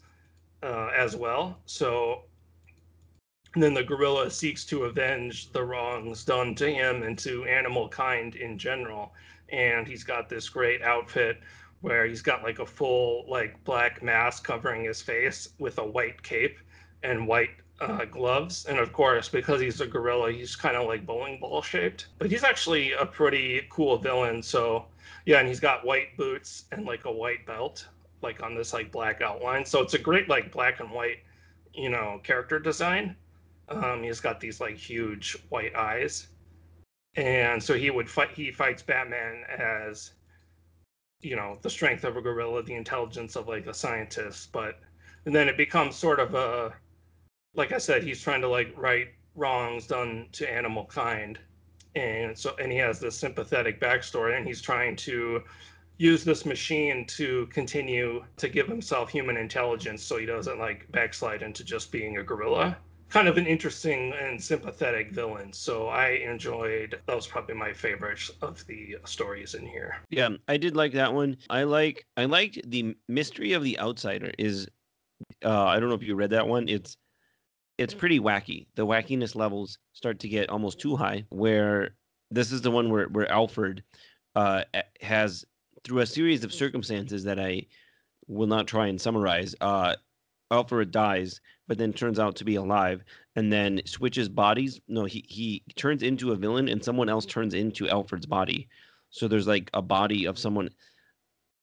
uh, 0.63 0.91
as 0.97 1.15
well. 1.17 1.59
So 1.67 2.25
then 3.55 3.75
the 3.75 3.83
gorilla 3.83 4.31
seeks 4.31 4.65
to 4.67 4.85
avenge 4.85 5.53
the 5.53 5.63
wrongs 5.63 6.25
done 6.25 6.55
to 6.55 6.73
him 6.73 7.03
and 7.03 7.19
to 7.19 7.45
animal 7.45 7.89
kind 7.89 8.35
in 8.35 8.59
general. 8.59 9.13
And 9.51 9.87
he's 9.87 10.05
got 10.05 10.29
this 10.29 10.49
great 10.49 10.83
outfit 10.83 11.39
where 11.83 12.07
he's 12.07 12.23
got 12.23 12.43
like 12.43 12.61
a 12.61 12.67
full 12.67 13.25
like 13.29 13.63
black 13.65 14.03
mask 14.03 14.45
covering 14.45 14.85
his 14.85 15.03
face 15.03 15.49
with 15.59 15.79
a 15.79 15.85
white 15.85 16.23
cape 16.23 16.59
and 17.03 17.27
white 17.27 17.51
uh, 17.81 18.05
gloves. 18.07 18.65
And 18.67 18.79
of 18.79 18.93
course, 18.93 19.29
because 19.29 19.61
he's 19.61 19.81
a 19.81 19.87
gorilla, 19.87 20.33
he's 20.33 20.57
kind 20.57 20.77
of 20.77 20.87
like 20.87 21.05
bowling 21.05 21.39
ball 21.41 21.61
shaped. 21.61 22.07
But 22.19 22.31
he's 22.31 22.45
actually 22.45 22.93
a 22.93 23.05
pretty 23.05 23.67
cool 23.69 23.99
villain. 23.99 24.43
So 24.43 24.87
yeah, 25.27 25.41
and 25.41 25.49
he's 25.49 25.61
got 25.61 25.85
white 25.85 26.17
boots 26.17 26.65
and 26.73 26.87
like 26.87 27.05
a 27.05 27.13
white 27.13 27.45
belt, 27.47 27.87
like 28.23 28.43
on 28.43 28.55
this 28.55 28.73
like 28.73 28.91
black 28.91 29.21
outline. 29.21 29.65
So 29.65 29.81
it's 29.83 29.95
a 29.95 29.99
great 29.99 30.29
like 30.29 30.53
black 30.53 30.81
and 30.81 30.91
white, 30.91 31.19
you 31.75 31.91
know, 31.91 32.21
character 32.23 32.59
design. 32.59 33.17
Um, 33.73 34.03
he's 34.03 34.21
got 34.21 34.41
these 34.41 34.61
like 34.61 34.77
huge 34.77 35.37
white 35.49 35.75
eyes, 35.75 36.29
and 37.17 37.63
so 37.63 37.75
he 37.75 37.91
would 37.91 38.09
fight. 38.09 38.31
He 38.31 38.51
fights 38.51 38.83
Batman 38.83 39.45
as, 39.49 40.13
you 41.21 41.37
know, 41.37 41.59
the 41.63 41.71
strength 41.71 42.05
of 42.05 42.17
a 42.17 42.23
gorilla, 42.23 42.63
the 42.63 42.75
intelligence 42.75 43.37
of 43.37 43.49
like 43.49 43.67
a 43.67 43.75
scientist. 43.75 44.53
But 44.53 44.79
and 45.27 45.35
then 45.35 45.49
it 45.49 45.57
becomes 45.57 45.97
sort 45.97 46.21
of 46.21 46.35
a, 46.35 46.75
like 47.55 47.73
I 47.73 47.79
said, 47.79 48.03
he's 48.03 48.23
trying 48.23 48.41
to 48.43 48.49
like 48.49 48.73
right 48.77 49.09
wrongs 49.35 49.87
done 49.87 50.29
to 50.33 50.51
animal 50.51 50.87
kind, 50.87 51.39
and 51.95 52.37
so 52.37 52.55
and 52.57 52.71
he 52.73 52.79
has 52.79 53.01
this 53.01 53.19
sympathetic 53.19 53.81
backstory, 53.81 54.37
and 54.37 54.47
he's 54.47 54.63
trying 54.63 54.97
to 54.97 55.43
use 55.99 56.25
this 56.25 56.45
machine 56.45 57.07
to 57.07 57.47
continue 57.47 58.25
to 58.37 58.49
give 58.49 58.67
himself 58.67 59.11
human 59.11 59.37
intelligence 59.37 60.03
so 60.03 60.19
he 60.19 60.27
doesn't 60.27 60.59
like 60.59 60.91
backslide 60.91 61.43
into 61.43 61.63
just 61.63 61.93
being 61.93 62.17
a 62.17 62.23
gorilla 62.23 62.77
kind 63.13 63.29
of 63.29 63.37
an 63.37 63.47
interesting 63.47 64.15
and 64.15 64.43
sympathetic 64.43 65.11
villain. 65.13 65.53
So 65.53 65.89
I 65.89 66.23
enjoyed 66.25 66.99
that 67.07 67.15
was 67.15 67.27
probably 67.27 67.55
my 67.55 67.73
favorite 67.73 68.23
of 68.41 68.67
the 68.67 68.97
stories 69.05 69.53
in 69.53 69.67
here. 69.67 69.97
Yeah, 70.09 70.31
I 70.49 70.57
did 70.57 70.75
like 70.75 70.93
that 70.93 71.13
one. 71.13 71.37
I 71.51 71.65
like 71.65 72.07
I 72.17 72.25
liked 72.25 72.59
the 72.71 72.97
mystery 73.09 73.53
of 73.53 73.63
the 73.63 73.79
outsider 73.79 74.33
is 74.39 74.67
uh 75.45 75.65
I 75.67 75.79
don't 75.79 75.91
know 75.91 75.95
if 75.95 76.03
you 76.03 76.15
read 76.15 76.31
that 76.31 76.49
one. 76.49 76.69
It's 76.69 76.97
it's 77.77 77.93
pretty 77.93 78.19
wacky. 78.19 78.67
The 78.77 78.87
wackiness 78.87 79.35
levels 79.35 79.77
start 79.93 80.19
to 80.21 80.29
get 80.29 80.49
almost 80.49 80.81
too 80.81 80.97
high 80.97 81.27
where 81.29 81.91
this 82.31 82.51
is 82.51 82.63
the 82.63 82.71
one 82.71 82.89
where 82.91 83.09
where 83.09 83.31
Alfred 83.31 83.83
uh 84.37 84.65
has 85.03 85.45
through 85.85 86.01
a 86.01 86.07
series 86.07 86.45
of 86.45 86.55
circumstances 86.55 87.25
that 87.25 87.39
I 87.39 87.67
will 88.27 88.47
not 88.47 88.67
try 88.67 88.87
and 88.87 88.99
summarize 88.99 89.55
uh 89.61 89.97
Alfred 90.53 90.91
dies, 90.91 91.41
but 91.67 91.79
then 91.79 91.93
turns 91.93 92.19
out 92.19 92.37
to 92.37 92.45
be 92.45 92.57
alive, 92.57 93.03
and 93.35 93.53
then 93.53 93.81
switches 93.87 94.29
bodies. 94.29 94.81
No, 94.89 95.05
he 95.05 95.25
he 95.29 95.65
turns 95.75 96.03
into 96.03 96.33
a 96.33 96.37
villain, 96.37 96.69
and 96.69 96.85
someone 96.85 97.09
else 97.09 97.27
turns 97.27 97.55
into 97.55 97.89
Alfred's 97.89 98.27
body. 98.27 98.69
So 99.11 99.27
there's 99.29 99.47
like 99.47 99.71
a 99.75 99.83
body 99.83 100.27
of 100.27 100.39
someone. 100.39 100.69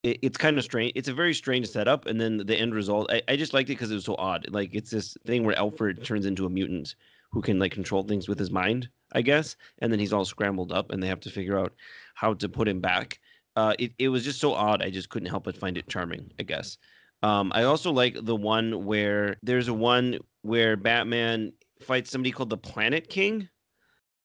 It, 0.03 0.19
it's 0.22 0.38
kind 0.38 0.58
of 0.58 0.63
strange. 0.63 0.93
It's 0.96 1.10
a 1.10 1.13
very 1.13 1.34
strange 1.34 1.67
setup, 1.69 2.08
and 2.08 2.19
then 2.19 2.38
the 2.38 2.58
end 2.58 2.74
result. 2.74 3.12
I, 3.12 3.22
I 3.27 3.36
just 3.36 3.53
liked 3.53 3.69
it 3.69 3.74
because 3.74 3.91
it 3.91 3.96
was 3.96 4.05
so 4.05 4.15
odd. 4.15 4.48
Like 4.50 4.74
it's 4.74 4.91
this 4.91 5.15
thing 5.25 5.43
where 5.46 5.58
Alfred 5.58 6.03
turns 6.03 6.25
into 6.25 6.46
a 6.46 6.50
mutant 6.50 6.96
who 7.31 7.41
can 7.41 7.60
like 7.60 7.72
control 7.72 8.03
things 8.03 8.27
with 8.27 8.39
his 8.39 8.51
mind, 8.51 8.89
I 9.13 9.22
guess, 9.22 9.55
and 9.79 9.91
then 9.91 10.00
he's 10.00 10.13
all 10.13 10.25
scrambled 10.25 10.72
up, 10.72 10.91
and 10.91 11.01
they 11.01 11.08
have 11.08 11.19
to 11.22 11.29
figure 11.29 11.60
out 11.60 11.74
how 12.15 12.34
to 12.34 12.50
put 12.50 12.67
him 12.67 12.81
back. 12.81 13.19
Uh, 13.55 13.75
it 13.77 13.91
it 14.00 14.10
was 14.10 14.24
just 14.24 14.39
so 14.39 14.53
odd. 14.53 14.81
I 14.81 14.89
just 14.89 15.10
couldn't 15.10 15.29
help 15.29 15.43
but 15.43 15.58
find 15.58 15.77
it 15.77 15.88
charming. 15.89 16.31
I 16.39 16.43
guess. 16.43 16.77
Um, 17.21 17.51
I 17.53 17.63
also 17.63 17.91
like 17.91 18.17
the 18.23 18.35
one 18.35 18.85
where 18.85 19.38
there's 19.43 19.67
a 19.67 19.73
one 19.73 20.19
where 20.41 20.77
Batman 20.77 21.51
fights 21.81 22.11
somebody 22.11 22.31
called 22.31 22.49
the 22.49 22.57
Planet 22.57 23.09
King. 23.09 23.49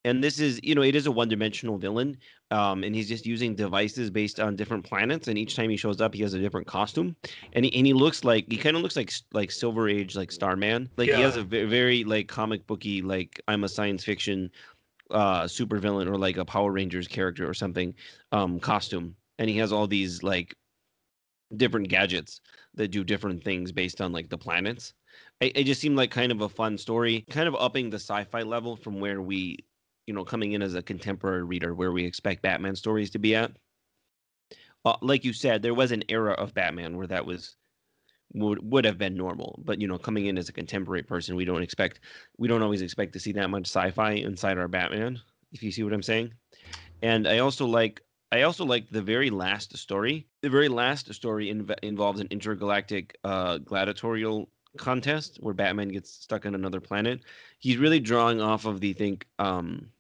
And 0.07 0.23
this 0.23 0.39
is, 0.39 0.61
you 0.63 0.75
know, 0.75 0.83
it 0.83 0.95
is 0.95 1.07
a 1.07 1.11
one 1.11 1.29
dimensional 1.29 1.79
villain. 1.79 2.19
Um, 2.51 2.85
and 2.85 2.95
he's 2.95 3.09
just 3.09 3.25
using 3.25 3.55
devices 3.55 4.11
based 4.11 4.39
on 4.39 4.55
different 4.55 4.85
planets. 4.85 5.29
And 5.29 5.39
each 5.39 5.57
time 5.57 5.71
he 5.71 5.79
shows 5.79 6.01
up, 6.01 6.15
he 6.15 6.23
has 6.23 6.35
a 6.35 6.39
different 6.39 6.67
costume. 6.67 7.17
And 7.55 7.65
he, 7.65 7.75
and 7.75 7.87
he 7.87 7.95
looks 7.95 8.23
like, 8.23 8.45
he 8.51 8.59
kind 8.59 8.77
of 8.77 8.83
looks 8.83 8.97
like 8.97 9.11
like 9.33 9.51
Silver 9.51 9.89
Age, 9.89 10.15
like 10.15 10.31
Starman. 10.31 10.91
Like 10.99 11.09
yeah. 11.09 11.17
he 11.17 11.23
has 11.23 11.37
a 11.37 11.43
very, 11.43 11.65
very 11.65 12.05
like 12.05 12.29
comic 12.29 12.67
booky, 12.67 13.01
like 13.01 13.41
I'm 13.49 13.65
a 13.65 13.69
science 13.69 14.05
fiction 14.05 14.51
uh 15.11 15.47
super 15.47 15.79
villain 15.79 16.09
or 16.09 16.17
like 16.17 16.39
a 16.39 16.45
Power 16.45 16.73
Rangers 16.73 17.07
character 17.07 17.49
or 17.49 17.55
something 17.55 17.95
um 18.33 18.61
costume. 18.61 19.17
And 19.39 19.49
he 19.51 19.59
has 19.59 19.73
all 19.73 19.87
these 19.87 20.23
like 20.23 20.55
different 21.57 21.89
gadgets 21.89 22.41
that 22.77 22.89
do 22.89 23.05
different 23.05 23.43
things 23.43 23.73
based 23.73 24.01
on 24.01 24.13
like 24.13 24.29
the 24.29 24.39
planets. 24.39 24.95
It, 25.41 25.57
it 25.57 25.65
just 25.65 25.81
seemed 25.81 25.97
like 25.97 26.11
kind 26.11 26.33
of 26.33 26.41
a 26.41 26.49
fun 26.49 26.77
story, 26.79 27.25
kind 27.31 27.49
of 27.49 27.57
upping 27.57 27.91
the 27.91 27.97
sci-fi 27.97 28.43
level 28.43 28.77
from 28.77 29.01
where 29.01 29.23
we, 29.23 29.59
you 30.07 30.15
know, 30.15 30.25
coming 30.25 30.53
in 30.53 30.63
as 30.63 30.75
a 30.75 30.83
contemporary 30.83 31.45
reader 31.45 31.75
where 31.75 31.93
we 31.93 32.05
expect 32.05 32.43
Batman 32.43 32.75
stories 32.75 33.11
to 33.11 33.19
be 33.19 33.35
at. 33.35 33.53
Uh, 34.85 34.97
like 35.01 35.25
you 35.25 35.33
said, 35.33 35.63
there 35.63 35.75
was 35.75 35.93
an 35.93 36.05
era 36.09 36.33
of 36.33 36.53
Batman 36.53 36.97
where 36.97 37.07
that 37.07 37.25
was 37.25 37.57
would 38.35 38.59
would 38.71 38.85
have 38.85 38.99
been 38.99 39.17
normal, 39.17 39.61
but 39.65 39.81
you 39.81 39.87
know, 39.87 39.97
coming 39.97 40.27
in 40.27 40.37
as 40.37 40.49
a 40.49 40.53
contemporary 40.53 41.03
person, 41.03 41.37
we 41.37 41.45
don't 41.45 41.63
expect 41.63 42.01
we 42.37 42.49
don't 42.49 42.63
always 42.63 42.83
expect 42.83 43.13
to 43.13 43.21
see 43.21 43.33
that 43.33 43.51
much 43.51 43.67
sci-fi 43.67 44.13
inside 44.13 44.59
our 44.59 44.69
Batman. 44.69 45.21
If 45.53 45.63
you 45.63 45.71
see 45.71 45.85
what 45.85 45.93
I'm 45.93 46.03
saying, 46.03 46.33
and 47.01 47.29
I 47.29 47.39
also 47.39 47.65
like 47.65 48.03
I 48.35 48.43
also 48.43 48.65
like 48.65 48.91
the 48.91 49.01
very 49.01 49.31
last 49.31 49.77
story. 49.77 50.27
The 50.41 50.51
very 50.51 50.69
last 50.69 51.15
story 51.15 51.55
inv- 51.55 51.79
involves 51.85 52.19
an 52.19 52.27
intergalactic 52.33 53.17
uh, 53.23 53.59
gladiatorial 53.59 54.51
contest 54.77 55.39
where 55.39 55.55
Batman 55.55 55.91
gets 55.91 56.11
stuck 56.11 56.45
on 56.45 56.57
another 56.57 56.81
planet. 56.81 57.21
He's 57.61 57.77
really 57.77 58.01
drawing 58.01 58.41
off 58.41 58.65
of 58.65 58.81
the 58.81 58.93
think, 58.93 59.25
um, 59.39 59.91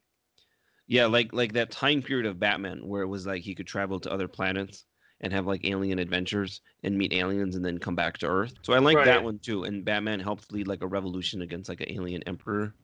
yeah, 0.89 1.07
like 1.07 1.33
like 1.33 1.53
that 1.53 1.71
time 1.71 2.03
period 2.03 2.27
of 2.27 2.41
Batman 2.41 2.81
where 2.89 3.03
it 3.03 3.07
was 3.07 3.25
like 3.25 3.43
he 3.43 3.55
could 3.55 3.69
travel 3.69 4.01
to 4.01 4.13
other 4.13 4.27
planets 4.27 4.85
and 5.21 5.33
have 5.33 5.47
like 5.47 5.65
alien 5.65 6.01
adventures 6.01 6.61
and 6.83 6.99
meet 6.99 7.13
aliens 7.13 7.55
and 7.55 7.65
then 7.65 7.79
come 7.79 7.95
back 7.95 8.19
to 8.19 8.27
Earth. 8.27 8.55
So 8.63 8.73
I 8.73 8.81
like 8.81 8.97
right. 8.97 9.05
that 9.05 9.23
one 9.23 9.39
too. 9.39 9.63
And 9.63 9.85
Batman 9.85 10.19
helps 10.19 10.51
lead 10.51 10.67
like 10.67 10.83
a 10.83 10.89
revolution 10.89 11.43
against 11.43 11.69
like 11.69 11.83
an 11.83 11.93
alien 11.93 12.25
emperor. 12.25 12.75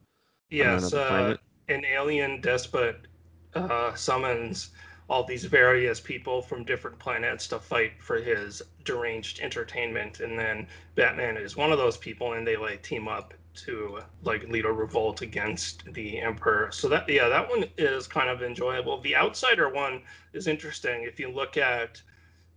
Yes, 0.49 0.93
uh, 0.93 1.35
an 1.69 1.85
alien 1.85 2.41
despot 2.41 3.09
uh, 3.57 3.93
summons 3.95 4.71
all 5.11 5.25
these 5.25 5.45
various 5.45 5.99
people 5.99 6.41
from 6.41 6.63
different 6.63 6.97
planets 7.01 7.49
to 7.49 7.59
fight 7.59 7.93
for 7.99 8.19
his 8.19 8.63
deranged 8.85 9.41
entertainment. 9.41 10.21
And 10.21 10.39
then 10.39 10.69
batman 10.95 11.37
is 11.37 11.57
one 11.57 11.73
of 11.73 11.79
those 11.79 11.97
people 11.97 12.35
and 12.35 12.47
they 12.47 12.57
like 12.57 12.83
team 12.83 13.09
up 13.09 13.35
to 13.53 13.99
like 14.23 14.49
lead 14.49 14.65
a 14.65 14.73
revolt 14.73 15.21
against 15.21 15.93
the 15.93 16.21
emperor. 16.21 16.71
So 16.71 16.89
that 16.89 17.09
yeah 17.09 17.29
that 17.29 17.51
one 17.51 17.65
is 17.77 18.07
kind 18.07 18.31
of 18.31 18.41
enjoyable. 18.43 19.01
The 19.01 19.17
outsider 19.17 19.69
one 19.69 20.03
is 20.33 20.47
interesting. 20.47 21.03
If 21.03 21.19
you 21.19 21.29
look 21.29 21.57
at 21.57 22.01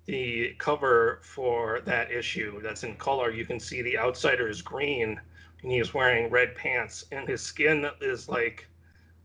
the 0.05 0.53
cover 0.59 1.21
for 1.23 1.81
that 1.85 2.11
issue 2.11 2.61
that's 2.61 2.83
in 2.83 2.93
color 2.97 3.31
you 3.31 3.45
can 3.45 3.57
see 3.57 3.81
the 3.81 3.97
outsider 3.97 4.49
is 4.49 4.61
green 4.61 5.19
and 5.61 5.71
he's 5.71 5.93
wearing 5.93 6.29
red 6.29 6.53
pants 6.55 7.05
and 7.13 7.25
his 7.25 7.41
skin 7.41 7.89
is 8.01 8.27
like 8.27 8.67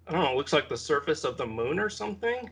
i 0.06 0.12
don't 0.12 0.22
know 0.22 0.36
looks 0.36 0.52
like 0.52 0.68
the 0.68 0.76
surface 0.76 1.24
of 1.24 1.36
the 1.36 1.44
moon 1.44 1.80
or 1.80 1.88
something 1.90 2.48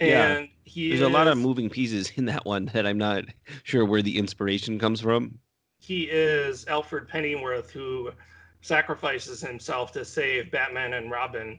and 0.00 0.44
yeah. 0.44 0.46
he 0.64 0.88
there's 0.88 1.00
is, 1.00 1.06
a 1.06 1.10
lot 1.10 1.26
of 1.26 1.38
moving 1.38 1.68
pieces 1.68 2.12
in 2.16 2.26
that 2.26 2.44
one 2.44 2.66
that 2.66 2.86
I'm 2.86 2.98
not 2.98 3.24
sure 3.64 3.84
where 3.84 4.02
the 4.02 4.18
inspiration 4.18 4.78
comes 4.78 5.00
from. 5.00 5.38
He 5.78 6.04
is 6.04 6.66
Alfred 6.68 7.08
Pennyworth 7.08 7.70
who 7.70 8.10
sacrifices 8.60 9.40
himself 9.40 9.92
to 9.92 10.04
save 10.04 10.50
Batman 10.50 10.94
and 10.94 11.10
Robin. 11.10 11.58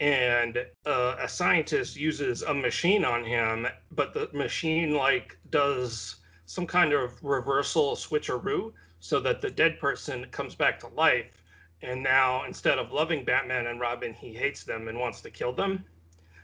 And 0.00 0.58
uh, 0.86 1.16
a 1.20 1.28
scientist 1.28 1.96
uses 1.96 2.42
a 2.42 2.52
machine 2.52 3.04
on 3.04 3.24
him, 3.24 3.68
but 3.92 4.14
the 4.14 4.28
machine 4.32 4.94
like 4.94 5.38
does 5.50 6.16
some 6.46 6.66
kind 6.66 6.92
of 6.92 7.22
reversal 7.22 7.94
switcheroo 7.94 8.72
so 8.98 9.20
that 9.20 9.40
the 9.40 9.50
dead 9.50 9.78
person 9.78 10.26
comes 10.30 10.54
back 10.54 10.80
to 10.80 10.88
life. 10.88 11.44
And 11.82 12.02
now 12.02 12.44
instead 12.44 12.78
of 12.78 12.92
loving 12.92 13.24
Batman 13.24 13.66
and 13.66 13.80
Robin, 13.80 14.12
he 14.12 14.32
hates 14.32 14.64
them 14.64 14.88
and 14.88 14.98
wants 14.98 15.20
to 15.22 15.30
kill 15.30 15.52
them 15.52 15.84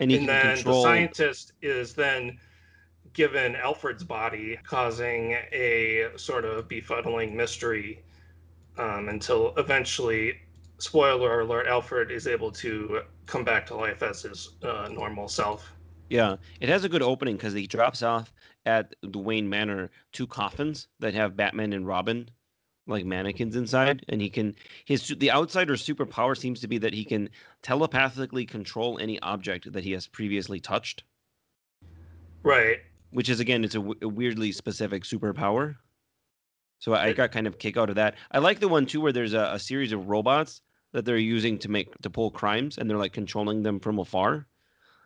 and, 0.00 0.11
and 0.11 0.28
then 0.28 0.57
control... 0.57 0.83
the 0.83 0.88
scientist 0.88 1.52
is 1.62 1.95
then 1.95 2.38
given 3.12 3.57
Alfred's 3.57 4.05
body, 4.05 4.59
causing 4.64 5.33
a 5.52 6.09
sort 6.17 6.45
of 6.45 6.69
befuddling 6.69 7.35
mystery 7.35 8.02
um, 8.76 9.09
until 9.09 9.55
eventually, 9.57 10.35
spoiler 10.78 11.40
alert, 11.40 11.67
Alfred 11.67 12.11
is 12.11 12.26
able 12.26 12.52
to 12.52 13.00
come 13.26 13.45
back 13.45 13.67
to 13.67 13.75
life 13.75 14.02
as 14.02 14.23
his 14.23 14.50
uh, 14.62 14.88
normal 14.93 15.28
self. 15.28 15.73
Yeah, 16.11 16.37
it 16.61 16.69
has 16.69 16.85
a 16.85 16.88
good 16.88 17.02
opening 17.02 17.37
because 17.37 17.52
he 17.52 17.67
drops 17.67 18.02
off 18.02 18.33
at 18.67 18.95
the 19.02 19.19
Wayne 19.19 19.49
Manor 19.49 19.90
two 20.12 20.26
coffins 20.26 20.88
that 21.00 21.14
have 21.14 21.37
Batman 21.37 21.73
and 21.73 21.87
Robin 21.87 22.31
like 22.88 23.04
mannequins 23.04 23.54
inside 23.54 24.04
and 24.09 24.21
he 24.21 24.30
can 24.30 24.54
his 24.85 25.14
the 25.18 25.30
outsider's 25.30 25.87
superpower 25.87 26.37
seems 26.37 26.61
to 26.61 26.68
be 26.68 26.78
that 26.78 26.95
he 26.95 27.04
can 27.04 27.28
telepathically 27.62 28.47
control 28.47 28.99
any 28.99 29.21
object 29.21 29.73
that 29.73 29.85
he 29.85 29.92
has 29.92 30.07
previously 30.07 30.59
touched. 30.59 31.04
Right. 32.42 32.78
Which 33.11 33.28
is 33.28 33.40
again 33.40 33.64
it's 33.64 33.75
a, 33.75 33.78
w- 33.78 33.99
a 34.02 34.09
weirdly 34.09 34.52
specific 34.52 35.04
superpower. 35.04 35.76
So 36.80 36.92
I, 36.95 37.07
I 37.07 37.12
got 37.12 37.33
kind 37.33 37.47
of 37.47 37.59
kick 37.59 37.76
out 37.76 37.90
of 37.90 37.97
that. 37.97 38.14
I 38.30 38.38
like 38.38 38.61
the 38.61 38.68
one 38.68 38.87
too 38.87 39.00
where 39.00 39.12
there's 39.12 39.35
a, 39.35 39.50
a 39.52 39.59
series 39.59 39.92
of 39.92 40.09
robots 40.09 40.62
that 40.92 41.04
they're 41.04 41.18
using 41.18 41.59
to 41.59 41.68
make 41.68 41.97
to 41.99 42.11
pull 42.11 42.30
crimes 42.30 42.78
and 42.78 42.88
they're 42.88 42.97
like 42.97 43.12
controlling 43.12 43.62
them 43.62 43.80
from 43.80 43.99
afar. 43.99 44.47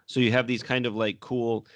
So 0.07 0.21
you 0.21 0.33
have 0.33 0.47
these 0.47 0.63
kind 0.63 0.87
of 0.87 0.95
like 0.95 1.21
cool 1.21 1.67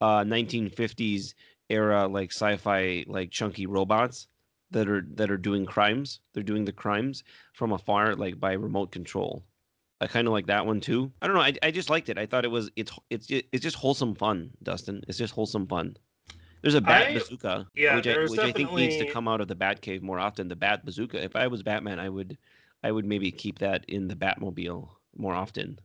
uh 0.00 0.22
1950s 0.24 1.34
era 1.68 2.06
like 2.06 2.30
sci-fi 2.30 3.04
like 3.08 3.30
chunky 3.30 3.66
robots 3.66 4.28
that 4.70 4.88
are 4.88 5.06
that 5.14 5.30
are 5.30 5.36
doing 5.36 5.66
crimes. 5.66 6.20
They're 6.32 6.42
doing 6.42 6.64
the 6.64 6.72
crimes 6.72 7.24
from 7.52 7.72
afar, 7.72 8.14
like 8.14 8.40
by 8.40 8.52
remote 8.52 8.92
control. 8.92 9.44
I 10.00 10.06
kind 10.06 10.26
of 10.26 10.32
like 10.32 10.46
that 10.46 10.66
one 10.66 10.80
too. 10.80 11.10
I 11.22 11.26
don't 11.26 11.36
know. 11.36 11.42
I, 11.42 11.54
I 11.62 11.70
just 11.70 11.88
liked 11.88 12.08
it. 12.08 12.18
I 12.18 12.26
thought 12.26 12.44
it 12.44 12.50
was 12.50 12.70
it's 12.76 12.92
it's 13.10 13.26
it's 13.30 13.62
just 13.62 13.76
wholesome 13.76 14.14
fun, 14.14 14.50
Dustin. 14.62 15.02
It's 15.08 15.18
just 15.18 15.32
wholesome 15.32 15.66
fun. 15.66 15.96
There's 16.62 16.74
a 16.74 16.80
bat 16.80 17.08
I- 17.08 17.14
bazooka, 17.14 17.66
yeah, 17.74 17.94
which, 17.96 18.06
I, 18.06 18.24
which 18.24 18.40
I 18.40 18.52
think 18.52 18.72
needs 18.72 18.96
to 18.96 19.10
come 19.10 19.28
out 19.28 19.40
of 19.40 19.48
the 19.48 19.54
Batcave 19.54 20.02
more 20.02 20.18
often. 20.18 20.48
The 20.48 20.56
bat 20.56 20.84
bazooka. 20.84 21.22
If 21.22 21.36
I 21.36 21.46
was 21.46 21.62
Batman, 21.62 22.00
I 22.00 22.08
would 22.08 22.36
I 22.82 22.90
would 22.90 23.04
maybe 23.04 23.30
keep 23.30 23.58
that 23.60 23.84
in 23.88 24.08
the 24.08 24.16
Batmobile 24.16 24.88
more 25.16 25.34
often. 25.34 25.78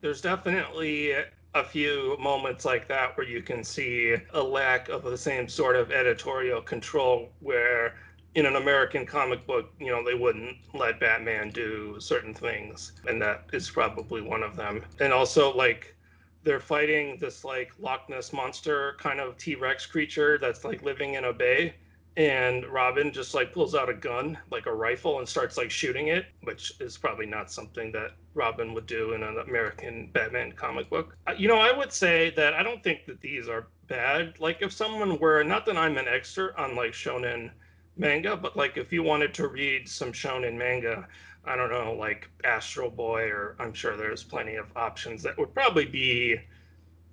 There's 0.00 0.20
definitely 0.20 1.12
a 1.54 1.64
few 1.64 2.16
moments 2.20 2.64
like 2.64 2.86
that 2.88 3.16
where 3.16 3.26
you 3.26 3.42
can 3.42 3.64
see 3.64 4.16
a 4.34 4.42
lack 4.42 4.88
of 4.88 5.02
the 5.04 5.16
same 5.16 5.48
sort 5.48 5.76
of 5.76 5.90
editorial 5.90 6.60
control 6.60 7.32
where 7.40 7.94
in 8.36 8.44
an 8.44 8.56
American 8.56 9.06
comic 9.06 9.46
book, 9.46 9.72
you 9.80 9.86
know, 9.86 10.04
they 10.04 10.14
wouldn't 10.14 10.58
let 10.74 11.00
Batman 11.00 11.48
do 11.50 11.96
certain 11.98 12.34
things. 12.34 12.92
And 13.08 13.20
that 13.22 13.44
is 13.54 13.70
probably 13.70 14.20
one 14.20 14.42
of 14.42 14.56
them. 14.56 14.84
And 15.00 15.10
also, 15.10 15.56
like, 15.56 15.96
they're 16.44 16.60
fighting 16.60 17.16
this, 17.18 17.44
like, 17.44 17.72
Loch 17.78 18.08
Ness 18.10 18.34
monster 18.34 18.94
kind 19.00 19.20
of 19.20 19.38
T 19.38 19.54
Rex 19.54 19.86
creature 19.86 20.36
that's, 20.38 20.64
like, 20.64 20.82
living 20.82 21.14
in 21.14 21.24
a 21.24 21.32
bay. 21.32 21.74
And 22.18 22.66
Robin 22.66 23.10
just, 23.10 23.34
like, 23.34 23.54
pulls 23.54 23.74
out 23.74 23.88
a 23.88 23.94
gun, 23.94 24.36
like 24.50 24.66
a 24.66 24.74
rifle, 24.74 25.18
and 25.18 25.26
starts, 25.28 25.56
like, 25.56 25.70
shooting 25.70 26.08
it, 26.08 26.26
which 26.42 26.78
is 26.78 26.98
probably 26.98 27.26
not 27.26 27.50
something 27.50 27.90
that 27.92 28.12
Robin 28.34 28.74
would 28.74 28.86
do 28.86 29.14
in 29.14 29.22
an 29.22 29.38
American 29.38 30.10
Batman 30.12 30.52
comic 30.52 30.90
book. 30.90 31.16
Uh, 31.26 31.34
You 31.38 31.48
know, 31.48 31.58
I 31.58 31.72
would 31.72 31.92
say 31.92 32.30
that 32.36 32.52
I 32.52 32.62
don't 32.62 32.82
think 32.82 33.06
that 33.06 33.22
these 33.22 33.48
are 33.48 33.68
bad. 33.86 34.38
Like, 34.40 34.60
if 34.60 34.72
someone 34.72 35.18
were, 35.18 35.42
not 35.42 35.64
that 35.66 35.78
I'm 35.78 35.96
an 35.96 36.06
expert 36.06 36.54
on 36.58 36.76
like 36.76 36.92
shonen 36.92 37.50
manga, 37.96 38.36
but 38.36 38.56
like 38.56 38.76
if 38.76 38.92
you 38.92 39.02
wanted 39.02 39.34
to 39.34 39.48
read 39.48 39.88
some 39.88 40.12
shonen 40.12 40.56
manga, 40.56 41.08
I 41.44 41.56
don't 41.56 41.70
know, 41.70 41.92
like 41.94 42.28
Astro 42.44 42.90
Boy, 42.90 43.28
or 43.28 43.56
I'm 43.58 43.72
sure 43.72 43.96
there's 43.96 44.24
plenty 44.24 44.56
of 44.56 44.72
options 44.76 45.22
that 45.22 45.38
would 45.38 45.54
probably 45.54 45.84
be, 45.84 46.40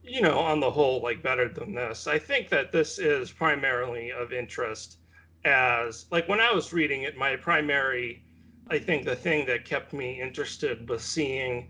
you 0.03 0.21
know, 0.21 0.39
on 0.39 0.59
the 0.59 0.71
whole, 0.71 1.01
like 1.01 1.21
better 1.21 1.47
than 1.47 1.73
this. 1.73 2.07
I 2.07 2.19
think 2.19 2.49
that 2.49 2.71
this 2.71 2.99
is 2.99 3.31
primarily 3.31 4.11
of 4.11 4.33
interest 4.33 4.97
as, 5.45 6.05
like, 6.11 6.27
when 6.27 6.41
I 6.41 6.51
was 6.51 6.73
reading 6.73 7.03
it, 7.03 7.17
my 7.17 7.35
primary 7.35 8.23
I 8.69 8.79
think 8.79 9.03
the 9.03 9.15
thing 9.15 9.45
that 9.47 9.65
kept 9.65 9.91
me 9.91 10.21
interested 10.21 10.87
was 10.87 11.03
seeing 11.03 11.69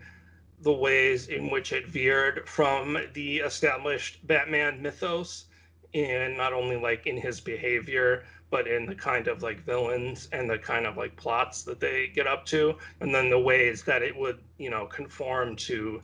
the 0.61 0.71
ways 0.71 1.27
in 1.27 1.49
which 1.49 1.73
it 1.73 1.87
veered 1.87 2.47
from 2.47 2.97
the 3.13 3.39
established 3.39 4.25
Batman 4.27 4.81
mythos 4.81 5.45
in 5.93 6.37
not 6.37 6.53
only 6.53 6.75
like 6.75 7.07
in 7.07 7.17
his 7.17 7.41
behavior 7.41 8.25
but 8.53 8.67
in 8.67 8.85
the 8.85 8.93
kind 8.93 9.27
of 9.27 9.41
like 9.41 9.65
villains 9.65 10.29
and 10.31 10.47
the 10.47 10.59
kind 10.59 10.85
of 10.85 10.95
like 10.95 11.15
plots 11.15 11.63
that 11.63 11.79
they 11.79 12.11
get 12.13 12.27
up 12.27 12.45
to 12.45 12.75
and 12.99 13.13
then 13.13 13.27
the 13.27 13.39
ways 13.39 13.81
that 13.81 14.03
it 14.03 14.15
would 14.15 14.37
you 14.59 14.69
know 14.69 14.85
conform 14.85 15.55
to 15.55 15.99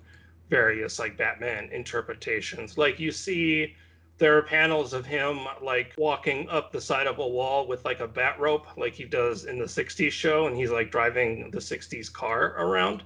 various 0.49 0.97
like 0.97 1.15
batman 1.15 1.69
interpretations. 1.71 2.75
Like 2.75 2.99
you 2.99 3.11
see 3.11 3.75
there 4.17 4.35
are 4.35 4.41
panels 4.41 4.93
of 4.93 5.05
him 5.05 5.45
like 5.61 5.93
walking 5.95 6.49
up 6.49 6.71
the 6.71 6.81
side 6.81 7.05
of 7.05 7.19
a 7.19 7.27
wall 7.27 7.67
with 7.67 7.85
like 7.85 7.99
a 7.99 8.07
bat 8.07 8.39
rope 8.39 8.65
like 8.77 8.95
he 8.95 9.05
does 9.05 9.45
in 9.45 9.59
the 9.59 9.65
60s 9.65 10.11
show 10.11 10.47
and 10.47 10.57
he's 10.57 10.71
like 10.71 10.89
driving 10.89 11.51
the 11.51 11.59
60s 11.59 12.11
car 12.11 12.55
around. 12.57 13.03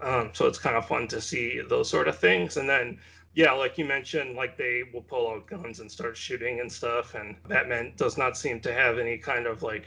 Um, 0.00 0.30
so 0.32 0.48
it's 0.48 0.58
kind 0.58 0.74
of 0.74 0.88
fun 0.88 1.06
to 1.06 1.20
see 1.20 1.60
those 1.68 1.88
sort 1.88 2.08
of 2.08 2.18
things 2.18 2.56
and 2.56 2.68
then 2.68 2.98
yeah 3.34 3.52
like 3.52 3.78
you 3.78 3.84
mentioned 3.84 4.36
like 4.36 4.56
they 4.56 4.82
will 4.92 5.02
pull 5.02 5.28
out 5.30 5.46
guns 5.46 5.80
and 5.80 5.90
start 5.90 6.16
shooting 6.16 6.60
and 6.60 6.70
stuff 6.70 7.14
and 7.14 7.36
batman 7.48 7.92
does 7.96 8.18
not 8.18 8.36
seem 8.36 8.60
to 8.60 8.72
have 8.72 8.98
any 8.98 9.16
kind 9.16 9.46
of 9.46 9.62
like 9.62 9.86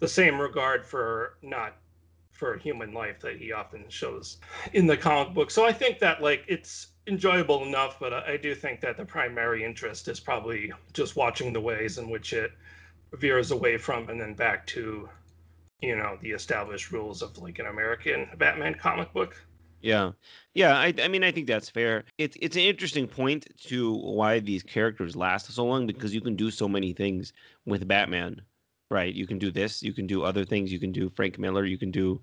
the 0.00 0.08
same 0.08 0.40
regard 0.40 0.84
for 0.84 1.34
not 1.42 1.76
for 2.30 2.56
human 2.56 2.92
life 2.92 3.20
that 3.20 3.36
he 3.36 3.52
often 3.52 3.84
shows 3.88 4.38
in 4.72 4.86
the 4.86 4.96
comic 4.96 5.32
book 5.34 5.50
so 5.50 5.64
i 5.64 5.72
think 5.72 5.98
that 5.98 6.22
like 6.22 6.44
it's 6.48 6.88
enjoyable 7.06 7.64
enough, 7.64 7.98
but 7.98 8.12
I 8.12 8.36
do 8.36 8.54
think 8.54 8.80
that 8.80 8.96
the 8.96 9.04
primary 9.04 9.64
interest 9.64 10.08
is 10.08 10.20
probably 10.20 10.72
just 10.92 11.16
watching 11.16 11.52
the 11.52 11.60
ways 11.60 11.98
in 11.98 12.08
which 12.08 12.32
it 12.32 12.52
veers 13.14 13.50
away 13.50 13.76
from 13.76 14.08
and 14.08 14.20
then 14.20 14.34
back 14.34 14.66
to, 14.68 15.08
you 15.80 15.96
know, 15.96 16.16
the 16.20 16.30
established 16.30 16.92
rules 16.92 17.22
of 17.22 17.36
like 17.38 17.58
an 17.58 17.66
American 17.66 18.28
Batman 18.38 18.74
comic 18.74 19.12
book. 19.12 19.36
Yeah, 19.82 20.12
yeah. 20.54 20.76
I, 20.78 20.94
I 21.02 21.08
mean, 21.08 21.24
I 21.24 21.32
think 21.32 21.46
that's 21.48 21.68
fair. 21.68 22.04
It's 22.18 22.36
it's 22.40 22.56
an 22.56 22.62
interesting 22.62 23.08
point 23.08 23.46
to 23.64 23.92
why 23.94 24.38
these 24.38 24.62
characters 24.62 25.16
last 25.16 25.50
so 25.52 25.64
long 25.64 25.86
because 25.86 26.14
you 26.14 26.20
can 26.20 26.36
do 26.36 26.50
so 26.52 26.68
many 26.68 26.92
things 26.92 27.32
with 27.66 27.88
Batman, 27.88 28.42
right? 28.90 29.12
You 29.12 29.26
can 29.26 29.38
do 29.38 29.50
this, 29.50 29.82
you 29.82 29.92
can 29.92 30.06
do 30.06 30.22
other 30.22 30.44
things, 30.44 30.72
you 30.72 30.78
can 30.78 30.92
do 30.92 31.10
Frank 31.10 31.38
Miller, 31.38 31.64
you 31.64 31.78
can 31.78 31.90
do, 31.90 32.20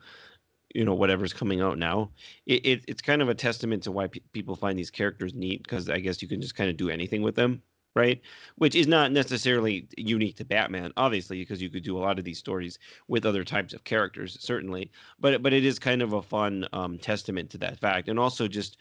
you 0.75 0.85
know, 0.85 0.95
whatever's 0.95 1.33
coming 1.33 1.61
out 1.61 1.77
now. 1.79 2.11
It, 2.47 2.65
it 2.65 2.85
it's 2.87 3.01
kind 3.03 3.21
of 3.21 3.29
a 3.29 3.35
testament 3.35 3.83
to 3.83 3.91
why 3.93 4.07
pe- 4.07 4.21
people 4.33 4.55
find 4.55 4.79
these 4.79 4.91
characters 4.91 5.33
neat 5.35 5.63
because 5.63 5.89
I 5.89 5.99
guess 5.99 6.21
you 6.21 6.27
can 6.29 6.41
just 6.41 6.55
kind 6.55 6.69
of 6.69 6.77
do 6.77 6.89
anything 6.89 7.23
with 7.23 7.35
them, 7.35 7.63
right? 7.95 8.21
Which 8.55 8.75
is 8.75 8.87
not 8.87 9.11
necessarily 9.11 9.87
unique 9.97 10.37
to 10.37 10.45
Batman, 10.45 10.91
obviously, 10.97 11.39
because 11.39 11.61
you 11.61 11.69
could 11.69 11.83
do 11.83 11.97
a 11.97 11.99
lot 11.99 12.19
of 12.19 12.25
these 12.25 12.37
stories 12.39 12.79
with 13.07 13.25
other 13.25 13.43
types 13.43 13.73
of 13.73 13.83
characters, 13.83 14.37
certainly 14.39 14.91
but 15.19 15.41
but 15.41 15.53
it 15.53 15.65
is 15.65 15.79
kind 15.79 16.01
of 16.01 16.13
a 16.13 16.21
fun 16.21 16.67
um, 16.73 16.97
testament 16.97 17.49
to 17.51 17.57
that 17.59 17.79
fact, 17.79 18.09
and 18.09 18.19
also 18.19 18.47
just 18.47 18.77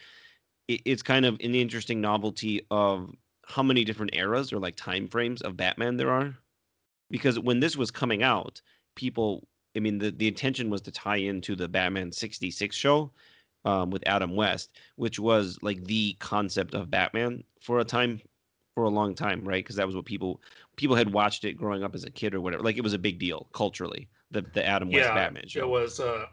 it, 0.68 0.80
it's 0.84 1.02
kind 1.02 1.26
of 1.26 1.34
an 1.40 1.54
interesting 1.54 2.00
novelty 2.00 2.66
of 2.70 3.10
how 3.46 3.62
many 3.62 3.84
different 3.84 4.14
eras 4.14 4.52
or 4.52 4.58
like 4.58 4.76
time 4.76 5.08
frames 5.08 5.42
of 5.42 5.56
Batman 5.56 5.96
there 5.96 6.10
are, 6.10 6.36
because 7.10 7.38
when 7.38 7.60
this 7.60 7.76
was 7.76 7.90
coming 7.90 8.22
out, 8.22 8.60
people, 8.94 9.46
I 9.76 9.80
mean, 9.80 9.98
the 9.98 10.10
the 10.10 10.28
intention 10.28 10.70
was 10.70 10.82
to 10.82 10.92
tie 10.92 11.16
into 11.16 11.56
the 11.56 11.68
Batman 11.68 12.12
'66 12.12 12.76
show. 12.76 13.12
Um, 13.64 13.90
with 13.90 14.06
Adam 14.06 14.36
West, 14.36 14.70
which 14.96 15.18
was 15.18 15.58
like 15.62 15.84
the 15.84 16.16
concept 16.20 16.74
of 16.74 16.90
Batman 16.90 17.42
for 17.60 17.80
a 17.80 17.84
time, 17.84 18.20
for 18.78 18.84
a 18.84 18.90
long 18.90 19.12
time, 19.12 19.42
right? 19.42 19.64
Because 19.64 19.74
that 19.74 19.88
was 19.88 19.96
what 19.96 20.04
people 20.04 20.40
people 20.76 20.94
had 20.94 21.12
watched 21.12 21.44
it 21.44 21.54
growing 21.54 21.82
up 21.82 21.96
as 21.96 22.04
a 22.04 22.10
kid 22.10 22.32
or 22.32 22.40
whatever. 22.40 22.62
Like 22.62 22.76
it 22.76 22.84
was 22.84 22.92
a 22.92 22.98
big 22.98 23.18
deal 23.18 23.48
culturally. 23.52 24.06
The 24.30 24.44
the 24.54 24.64
Adam 24.64 24.88
West 24.88 25.08
yeah, 25.08 25.14
Batman 25.14 25.48
show. 25.48 25.58
it 25.58 25.68
was 25.68 25.98
uh, 25.98 26.26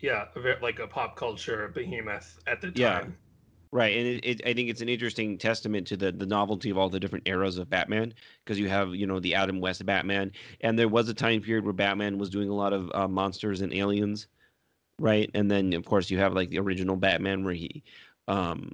yeah, 0.00 0.28
a 0.34 0.40
ve- 0.40 0.62
like 0.62 0.78
a 0.78 0.86
pop 0.86 1.14
culture 1.14 1.70
behemoth 1.74 2.38
at 2.46 2.62
the 2.62 2.68
time. 2.68 2.74
Yeah. 2.74 3.04
Right, 3.70 3.98
and 3.98 4.06
it, 4.06 4.24
it, 4.24 4.40
I 4.46 4.54
think 4.54 4.70
it's 4.70 4.80
an 4.80 4.88
interesting 4.88 5.36
testament 5.36 5.86
to 5.88 5.98
the 5.98 6.10
the 6.10 6.24
novelty 6.24 6.70
of 6.70 6.78
all 6.78 6.88
the 6.88 6.98
different 6.98 7.28
eras 7.28 7.58
of 7.58 7.68
Batman, 7.68 8.14
because 8.42 8.58
you 8.58 8.70
have 8.70 8.94
you 8.94 9.06
know 9.06 9.20
the 9.20 9.34
Adam 9.34 9.60
West 9.60 9.84
Batman, 9.84 10.32
and 10.62 10.78
there 10.78 10.88
was 10.88 11.10
a 11.10 11.14
time 11.14 11.42
period 11.42 11.64
where 11.64 11.74
Batman 11.74 12.16
was 12.16 12.30
doing 12.30 12.48
a 12.48 12.54
lot 12.54 12.72
of 12.72 12.90
uh, 12.94 13.08
monsters 13.08 13.60
and 13.60 13.74
aliens, 13.74 14.26
right? 14.98 15.30
And 15.34 15.50
then 15.50 15.74
of 15.74 15.84
course 15.84 16.10
you 16.10 16.16
have 16.16 16.32
like 16.32 16.48
the 16.48 16.60
original 16.60 16.96
Batman 16.96 17.44
where 17.44 17.52
he 17.52 17.82
um, 18.26 18.72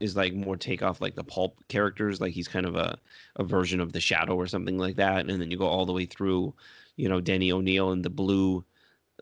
is 0.00 0.16
like 0.16 0.34
more 0.34 0.56
take 0.56 0.82
off 0.82 1.00
like 1.00 1.14
the 1.14 1.24
pulp 1.24 1.62
characters, 1.68 2.20
like 2.20 2.32
he's 2.32 2.48
kind 2.48 2.66
of 2.66 2.76
a 2.76 2.98
a 3.36 3.44
version 3.44 3.80
of 3.80 3.92
the 3.92 4.00
Shadow 4.00 4.34
or 4.34 4.46
something 4.46 4.78
like 4.78 4.96
that, 4.96 5.28
and 5.28 5.40
then 5.40 5.50
you 5.50 5.58
go 5.58 5.66
all 5.66 5.86
the 5.86 5.92
way 5.92 6.06
through, 6.06 6.54
you 6.96 7.08
know, 7.08 7.20
Denny 7.20 7.52
O'Neil 7.52 7.92
and 7.92 8.04
the 8.04 8.10
blue 8.10 8.64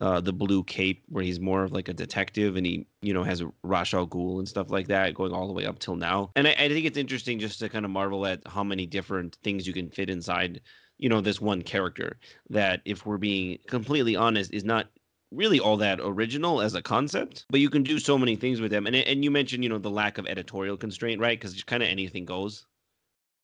uh, 0.01 0.21
the 0.21 0.33
blue 0.33 0.63
cape 0.63 1.03
where 1.09 1.25
he's 1.25 1.41
more 1.41 1.65
of 1.65 1.73
like 1.73 1.89
a 1.89 1.93
detective 1.93 2.57
and 2.57 2.65
he 2.65 2.87
you 3.03 3.13
know 3.13 3.25
has 3.25 3.41
a 3.41 3.51
Ra's 3.63 3.93
al 3.93 4.07
Ghul 4.07 4.39
and 4.39 4.49
stuff 4.49 4.71
like 4.71 4.87
that 4.89 5.15
going 5.15 5.33
all 5.33 5.47
the 5.47 5.53
way 5.53 5.67
up 5.67 5.79
till 5.79 5.97
now. 5.97 6.31
And 6.37 6.47
I, 6.47 6.53
I 6.53 6.69
think 6.69 6.87
it's 6.87 6.99
interesting 6.99 7.39
just 7.39 7.59
to 7.61 7.69
kind 7.69 7.85
of 7.85 7.91
marvel 7.91 8.25
at 8.27 8.41
how 8.47 8.63
many 8.63 8.87
different 8.87 9.37
things 9.43 9.67
you 9.67 9.73
can 9.73 9.91
fit 9.91 10.09
inside 10.11 10.61
you 10.99 11.09
know 11.09 11.21
this 11.21 11.41
one 11.41 11.63
character 11.63 12.19
that 12.51 12.83
if 12.85 13.07
we're 13.07 13.19
being 13.19 13.59
completely 13.67 14.17
honest 14.17 14.53
is 14.53 14.65
not 14.65 14.89
really 15.31 15.61
all 15.61 15.77
that 15.77 16.01
original 16.03 16.63
as 16.63 16.75
a 16.75 16.81
concept 16.81 17.45
but 17.51 17.61
you 17.61 17.69
can 17.69 17.83
do 17.83 17.99
so 17.99 18.17
many 18.17 18.35
things 18.35 18.61
with 18.61 18.71
them. 18.71 18.87
And 18.87 18.97
and 18.97 19.23
you 19.23 19.31
mentioned 19.31 19.63
you 19.63 19.71
know 19.71 19.79
the 19.79 19.91
lack 19.91 20.19
of 20.19 20.27
editorial 20.27 20.77
constraint 20.77 21.21
right? 21.21 21.39
Because 21.39 21.63
kind 21.65 21.83
of 21.83 21.89
anything 21.89 22.25
goes 22.25 22.67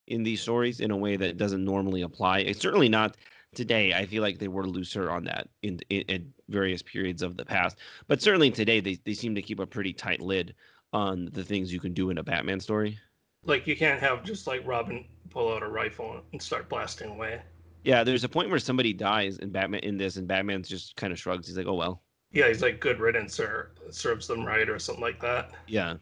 in 0.07 0.23
these 0.23 0.41
stories 0.41 0.81
in 0.81 0.91
a 0.91 0.97
way 0.97 1.17
that 1.17 1.37
doesn't 1.37 1.65
normally 1.65 2.03
apply. 2.03 2.41
It's 2.41 2.61
certainly 2.61 2.89
not 2.89 3.17
today. 3.55 3.95
I 3.95 4.07
feel 4.07 4.23
like 4.23 4.39
they 4.39 4.49
were 4.49 4.67
looser 4.67 5.11
on 5.11 5.25
that 5.25 5.49
in, 5.63 5.81
in, 5.91 6.33
various 6.49 6.83
periods 6.83 7.23
of 7.23 7.37
the 7.37 7.45
past. 7.45 7.79
But 8.07 8.21
certainly 8.21 8.51
today 8.51 8.81
they, 8.81 8.99
they 9.05 9.15
seem 9.15 9.35
to 9.35 9.43
keep 9.43 9.61
a 9.61 9.67
pretty 9.67 9.93
tight 9.93 10.21
lid 10.21 10.55
on 10.93 11.31
the 11.33 11.43
things 11.43 11.73
you 11.73 11.81
can 11.81 11.95
do 11.95 12.11
in 12.11 12.19
a 12.19 12.23
batman 12.23 12.61
story. 12.61 12.99
Like 13.45 13.67
you 13.67 13.77
can't 13.77 14.01
have 14.01 14.25
just 14.25 14.47
like 14.47 14.67
Robin 14.67 15.07
pull 15.31 15.53
out 15.53 15.63
a 15.63 15.69
rifle 15.69 16.21
and 16.33 16.43
start 16.43 16.69
blasting 16.69 17.11
away. 17.11 17.41
Yeah 17.85 18.03
there's 18.03 18.25
a 18.25 18.29
point 18.29 18.51
where 18.51 18.59
somebody 18.59 18.93
dies 18.93 19.39
in 19.39 19.51
batman 19.51 19.81
in 19.81 19.97
this 19.97 20.17
and 20.17 20.27
batman 20.27 20.63
just 20.63 20.97
kind 20.97 21.13
of 21.13 21.19
shrugs 21.19 21.47
he's 21.47 21.57
like 21.57 21.67
oh 21.67 21.75
well 21.75 22.03
Yeah, 22.33 22.49
he's 22.49 22.63
like 22.63 22.81
good 22.81 22.99
riddance 22.99 23.39
or 23.39 23.73
uh, 23.87 23.93
serves 23.93 24.27
them 24.27 24.45
right 24.45 24.69
or 24.69 24.79
something 24.79 25.03
like 25.05 25.21
that. 25.21 25.51
yeah 25.69 25.95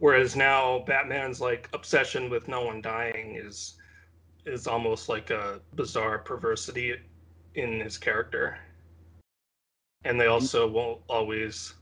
Whereas 0.00 0.34
now 0.34 0.78
Batman's 0.86 1.42
like 1.42 1.68
obsession 1.74 2.30
with 2.30 2.48
no 2.48 2.64
one 2.64 2.80
dying 2.80 3.36
is 3.36 3.76
is 4.46 4.66
almost 4.66 5.10
like 5.10 5.28
a 5.28 5.60
bizarre 5.74 6.18
perversity 6.18 6.94
in 7.54 7.80
his 7.80 7.98
character. 7.98 8.58
And 10.04 10.18
they 10.18 10.24
mm-hmm. 10.24 10.32
also 10.32 10.66
won't 10.66 11.02
always 11.08 11.74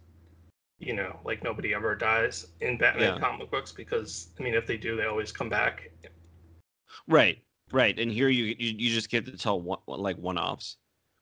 you 0.80 0.94
know, 0.94 1.18
like 1.24 1.42
nobody 1.44 1.74
ever 1.74 1.94
dies 1.96 2.46
in 2.60 2.76
Batman 2.78 3.14
Yeah. 3.14 3.20
comic 3.20 3.50
books 3.50 3.72
because 3.72 4.30
I 4.38 4.42
mean 4.42 4.54
if 4.54 4.66
they 4.66 4.76
do 4.76 4.96
they 4.96 5.06
always 5.06 5.30
come 5.32 5.48
back. 5.48 5.90
Right, 7.06 7.38
right. 7.72 7.98
And 7.98 8.10
here 8.10 8.28
you 8.28 8.56
you, 8.58 8.74
you 8.78 8.90
just 8.90 9.10
get 9.10 9.26
to 9.26 9.36
tell 9.36 9.60
one, 9.60 9.78
like 9.86 10.16
one 10.18 10.38
offs, 10.38 10.76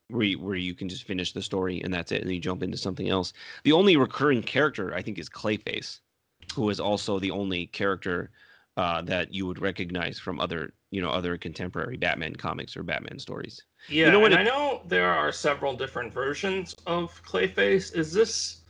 where 0.09 0.25
you, 0.25 0.39
where 0.41 0.57
you 0.57 0.75
can 0.75 0.89
just 0.89 1.05
finish 1.05 1.33
the 1.33 1.43
story 1.43 1.81
and 1.83 1.93
that's 1.93 2.13
it, 2.13 2.23
and 2.23 2.31
you 2.31 2.41
jump 2.41 2.63
into 2.63 2.77
something 2.77 3.09
else. 3.09 3.33
The 3.65 3.73
only 3.73 3.97
recurring 3.97 4.43
character 4.43 4.95
I 4.95 5.03
think 5.03 5.19
is 5.19 5.29
Clayface, 5.29 6.01
who 6.55 6.71
is 6.71 6.81
also 6.81 7.19
the 7.19 7.31
only 7.31 7.67
character 7.67 8.31
uh, 8.77 9.03
that 9.03 9.33
you 9.33 9.47
would 9.47 9.61
recognize 9.61 10.19
from 10.19 10.39
other 10.41 10.73
you 10.91 11.01
know 11.01 11.11
other 11.11 11.37
contemporary 11.37 11.97
Batman 11.97 12.37
comics 12.37 12.77
or 12.77 12.83
Batman 12.83 13.19
stories. 13.19 13.63
Yeah, 13.89 14.07
You 14.07 14.13
know 14.13 14.21
what 14.21 14.33
and 14.33 14.41
it- 14.41 14.53
I 14.53 14.57
know 14.57 14.83
there 14.87 15.13
are 15.13 15.33
several 15.33 15.75
different 15.75 16.13
versions 16.13 16.75
of 16.87 17.23
Clayface. 17.25 17.95
Is 17.97 18.13
this? 18.13 18.61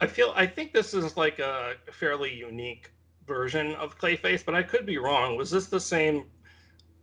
I 0.00 0.06
feel 0.06 0.32
I 0.34 0.46
think 0.46 0.72
this 0.72 0.94
is 0.94 1.16
like 1.16 1.38
a 1.40 1.74
fairly 1.92 2.32
unique 2.32 2.90
version 3.26 3.74
of 3.76 3.98
Clayface, 3.98 4.44
but 4.44 4.54
I 4.54 4.62
could 4.62 4.86
be 4.86 4.98
wrong. 4.98 5.36
Was 5.36 5.50
this 5.50 5.66
the 5.66 5.80
same 5.80 6.24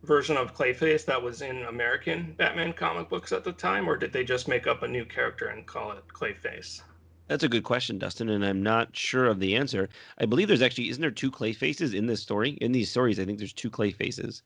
version 0.03 0.37
of 0.37 0.55
Clayface 0.55 1.05
that 1.05 1.21
was 1.21 1.41
in 1.41 1.63
American 1.63 2.33
Batman 2.37 2.73
comic 2.73 3.09
books 3.09 3.31
at 3.31 3.43
the 3.43 3.51
time, 3.51 3.89
or 3.89 3.97
did 3.97 4.13
they 4.13 4.23
just 4.23 4.47
make 4.47 4.67
up 4.67 4.83
a 4.83 4.87
new 4.87 5.05
character 5.05 5.47
and 5.47 5.65
call 5.65 5.91
it 5.91 6.03
Clayface? 6.13 6.81
That's 7.27 7.43
a 7.43 7.49
good 7.49 7.63
question, 7.63 7.99
Dustin, 7.99 8.29
and 8.29 8.45
I'm 8.45 8.63
not 8.63 8.95
sure 8.95 9.25
of 9.25 9.39
the 9.39 9.55
answer. 9.55 9.89
I 10.17 10.25
believe 10.25 10.47
there's 10.47 10.61
actually 10.61 10.89
isn't 10.89 11.01
there 11.01 11.11
two 11.11 11.31
clay 11.31 11.51
faces 11.51 11.93
in 11.93 12.05
this 12.05 12.21
story? 12.21 12.51
In 12.61 12.71
these 12.71 12.89
stories, 12.89 13.19
I 13.19 13.25
think 13.25 13.37
there's 13.37 13.53
two 13.53 13.69
clay 13.69 13.91
faces. 13.91 14.43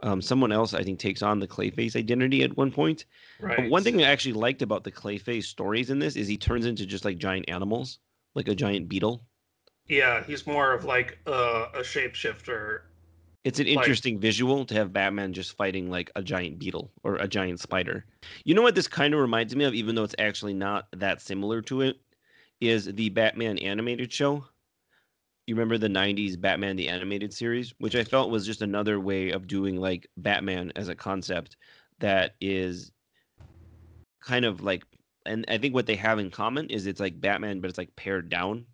Um, 0.00 0.22
someone 0.22 0.52
else 0.52 0.74
I 0.74 0.84
think 0.84 0.98
takes 0.98 1.22
on 1.22 1.40
the 1.40 1.48
Clayface 1.48 1.96
identity 1.96 2.44
at 2.44 2.56
one 2.56 2.70
point. 2.70 3.06
But 3.40 3.68
one 3.68 3.82
thing 3.82 4.00
I 4.00 4.08
actually 4.08 4.34
liked 4.34 4.62
about 4.62 4.84
the 4.84 4.92
Clayface 4.92 5.44
stories 5.44 5.90
in 5.90 5.98
this 5.98 6.14
is 6.14 6.28
he 6.28 6.36
turns 6.36 6.66
into 6.66 6.86
just 6.86 7.04
like 7.04 7.18
giant 7.18 7.48
animals, 7.48 7.98
like 8.34 8.46
a 8.46 8.54
giant 8.54 8.88
beetle. 8.88 9.22
Yeah, 9.88 10.22
he's 10.22 10.46
more 10.46 10.72
of 10.72 10.84
like 10.84 11.18
a, 11.26 11.66
a 11.74 11.80
shapeshifter. 11.80 12.82
It's 13.44 13.60
an 13.60 13.66
Like- 13.66 13.76
interesting 13.78 14.18
visual 14.18 14.64
to 14.66 14.74
have 14.74 14.92
Batman 14.92 15.32
just 15.32 15.56
fighting 15.56 15.90
like 15.90 16.10
a 16.16 16.22
giant 16.22 16.58
beetle 16.58 16.90
or 17.02 17.16
a 17.16 17.28
giant 17.28 17.60
spider. 17.60 18.04
You 18.44 18.54
know 18.54 18.62
what 18.62 18.74
this 18.74 18.88
kind 18.88 19.14
of 19.14 19.20
reminds 19.20 19.54
me 19.54 19.64
of, 19.64 19.74
even 19.74 19.94
though 19.94 20.04
it's 20.04 20.14
actually 20.18 20.54
not 20.54 20.88
that 20.92 21.22
similar 21.22 21.62
to 21.62 21.82
it, 21.82 22.00
is 22.60 22.86
the 22.86 23.08
Batman 23.10 23.58
animated 23.58 24.12
show. 24.12 24.44
You 25.46 25.54
remember 25.54 25.78
the 25.78 25.88
90s 25.88 26.36
Batman 26.36 26.76
the 26.76 26.88
animated 26.88 27.32
series, 27.32 27.72
which 27.78 27.94
I 27.94 28.04
felt 28.04 28.30
was 28.30 28.44
just 28.44 28.60
another 28.60 29.00
way 29.00 29.30
of 29.30 29.46
doing 29.46 29.76
like 29.76 30.08
Batman 30.16 30.72
as 30.76 30.88
a 30.88 30.94
concept 30.94 31.56
that 32.00 32.34
is 32.40 32.92
kind 34.20 34.44
of 34.44 34.60
like 34.60 34.82
and 35.24 35.44
I 35.48 35.58
think 35.58 35.74
what 35.74 35.86
they 35.86 35.96
have 35.96 36.18
in 36.18 36.30
common 36.30 36.68
is 36.70 36.86
it's 36.86 37.00
like 37.00 37.20
Batman, 37.20 37.60
but 37.60 37.68
it's 37.68 37.78
like 37.78 37.94
pared 37.96 38.28
down. 38.30 38.64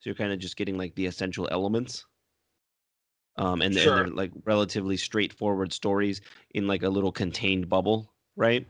So 0.00 0.08
you're 0.10 0.14
kind 0.14 0.32
of 0.32 0.38
just 0.38 0.56
getting 0.56 0.78
like 0.78 0.94
the 0.94 1.06
essential 1.06 1.46
elements. 1.50 2.06
Um, 3.38 3.62
and, 3.62 3.76
and 3.76 3.76
they're 3.76 4.08
like 4.08 4.32
relatively 4.44 4.96
straightforward 4.96 5.72
stories 5.72 6.20
in 6.54 6.66
like 6.66 6.82
a 6.82 6.88
little 6.88 7.12
contained 7.12 7.68
bubble, 7.68 8.12
right? 8.36 8.66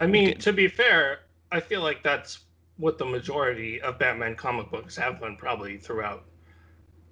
I 0.00 0.06
mean, 0.06 0.38
to 0.38 0.52
be 0.52 0.68
fair, 0.68 1.20
I 1.52 1.60
feel 1.60 1.82
like 1.82 2.02
that's 2.02 2.40
what 2.78 2.96
the 2.96 3.04
majority 3.04 3.80
of 3.82 3.98
Batman 3.98 4.34
comic 4.34 4.70
books 4.70 4.96
have 4.96 5.20
been 5.20 5.36
probably 5.36 5.76
throughout 5.76 6.24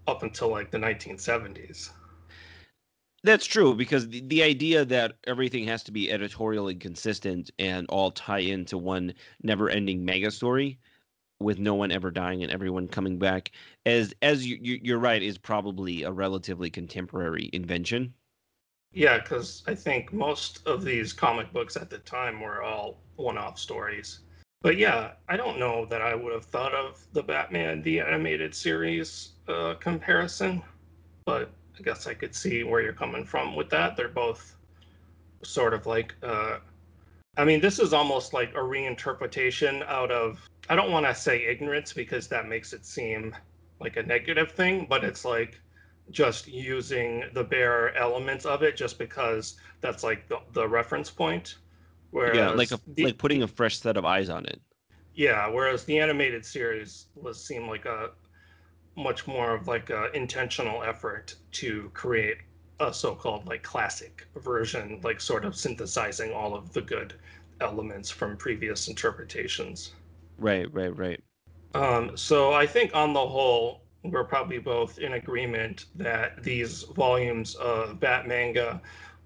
up 0.06 0.22
until 0.22 0.48
like 0.48 0.70
the 0.70 0.78
1970s. 0.78 1.90
That's 3.22 3.44
true 3.44 3.74
because 3.74 4.08
the, 4.08 4.22
the 4.28 4.42
idea 4.42 4.86
that 4.86 5.16
everything 5.26 5.66
has 5.66 5.82
to 5.84 5.92
be 5.92 6.10
editorially 6.10 6.74
consistent 6.74 7.50
and 7.58 7.86
all 7.88 8.10
tie 8.10 8.38
into 8.38 8.78
one 8.78 9.12
never-ending 9.42 10.02
mega 10.02 10.30
story 10.30 10.78
with 11.40 11.58
no 11.58 11.74
one 11.74 11.92
ever 11.92 12.10
dying 12.10 12.42
and 12.42 12.52
everyone 12.52 12.88
coming 12.88 13.18
back 13.18 13.52
as 13.86 14.14
as 14.22 14.46
you, 14.46 14.58
you 14.60 14.80
you're 14.82 14.98
right 14.98 15.22
is 15.22 15.38
probably 15.38 16.02
a 16.02 16.10
relatively 16.10 16.70
contemporary 16.70 17.48
invention. 17.52 18.12
Yeah, 18.92 19.18
because 19.18 19.62
I 19.66 19.74
think 19.74 20.12
most 20.12 20.66
of 20.66 20.82
these 20.82 21.12
comic 21.12 21.52
books 21.52 21.76
at 21.76 21.90
the 21.90 21.98
time 21.98 22.40
were 22.40 22.62
all 22.62 22.98
one 23.16 23.38
off 23.38 23.58
stories. 23.58 24.20
But 24.60 24.76
yeah, 24.76 25.12
I 25.28 25.36
don't 25.36 25.58
know 25.58 25.84
that 25.86 26.02
I 26.02 26.14
would 26.14 26.32
have 26.32 26.44
thought 26.44 26.74
of 26.74 27.06
the 27.12 27.22
Batman, 27.22 27.82
the 27.82 28.00
animated 28.00 28.54
series 28.54 29.32
uh, 29.46 29.74
comparison, 29.74 30.62
but 31.24 31.50
I 31.78 31.82
guess 31.82 32.06
I 32.06 32.14
could 32.14 32.34
see 32.34 32.64
where 32.64 32.80
you're 32.80 32.92
coming 32.92 33.24
from 33.24 33.54
with 33.54 33.70
that. 33.70 33.96
They're 33.96 34.08
both 34.08 34.56
sort 35.42 35.74
of 35.74 35.86
like, 35.86 36.14
uh, 36.22 36.58
I 37.36 37.44
mean, 37.44 37.60
this 37.60 37.78
is 37.78 37.92
almost 37.92 38.32
like 38.32 38.50
a 38.54 38.58
reinterpretation 38.58 39.86
out 39.86 40.10
of, 40.10 40.40
I 40.68 40.76
don't 40.76 40.90
want 40.90 41.06
to 41.06 41.14
say 41.14 41.44
ignorance 41.46 41.92
because 41.92 42.28
that 42.28 42.48
makes 42.48 42.72
it 42.72 42.84
seem 42.84 43.34
like 43.80 43.96
a 43.96 44.02
negative 44.02 44.52
thing, 44.52 44.86
but 44.88 45.04
it's 45.04 45.24
like, 45.24 45.60
just 46.10 46.48
using 46.48 47.24
the 47.34 47.44
bare 47.44 47.94
elements 47.94 48.46
of 48.46 48.62
it 48.62 48.76
just 48.76 48.98
because 48.98 49.56
that's 49.82 50.02
like 50.02 50.26
the, 50.28 50.38
the 50.54 50.66
reference 50.66 51.10
point. 51.10 51.56
Whereas 52.10 52.36
yeah, 52.36 52.48
like 52.50 52.70
a, 52.72 52.80
the, 52.86 53.04
like 53.04 53.18
putting 53.18 53.42
a 53.42 53.46
fresh 53.46 53.78
set 53.78 53.96
of 53.98 54.04
eyes 54.06 54.30
on 54.30 54.46
it. 54.46 54.60
yeah, 55.14 55.48
whereas 55.48 55.84
the 55.84 55.98
animated 55.98 56.44
series 56.44 57.06
was 57.14 57.42
seemed 57.44 57.68
like 57.68 57.84
a 57.84 58.10
much 58.96 59.26
more 59.26 59.54
of 59.54 59.68
like 59.68 59.90
a 59.90 60.10
intentional 60.14 60.82
effort 60.82 61.34
to 61.52 61.90
create 61.94 62.38
a 62.80 62.92
so-called 62.94 63.46
like 63.46 63.62
classic 63.62 64.26
version, 64.36 65.00
like 65.02 65.20
sort 65.20 65.44
of 65.44 65.56
synthesizing 65.56 66.32
all 66.32 66.54
of 66.54 66.72
the 66.72 66.80
good 66.82 67.14
elements 67.60 68.10
from 68.10 68.36
previous 68.36 68.88
interpretations. 68.88 69.92
Right, 70.38 70.72
right, 70.72 70.96
right. 70.96 71.22
Um, 71.74 72.16
so 72.16 72.52
I 72.52 72.66
think 72.66 72.94
on 72.94 73.12
the 73.12 73.26
whole, 73.26 73.82
we're 74.02 74.24
probably 74.24 74.58
both 74.58 74.98
in 74.98 75.14
agreement 75.14 75.86
that 75.96 76.42
these 76.42 76.82
volumes 76.94 77.54
of 77.56 78.00
Bat 78.00 78.26
manga 78.26 78.80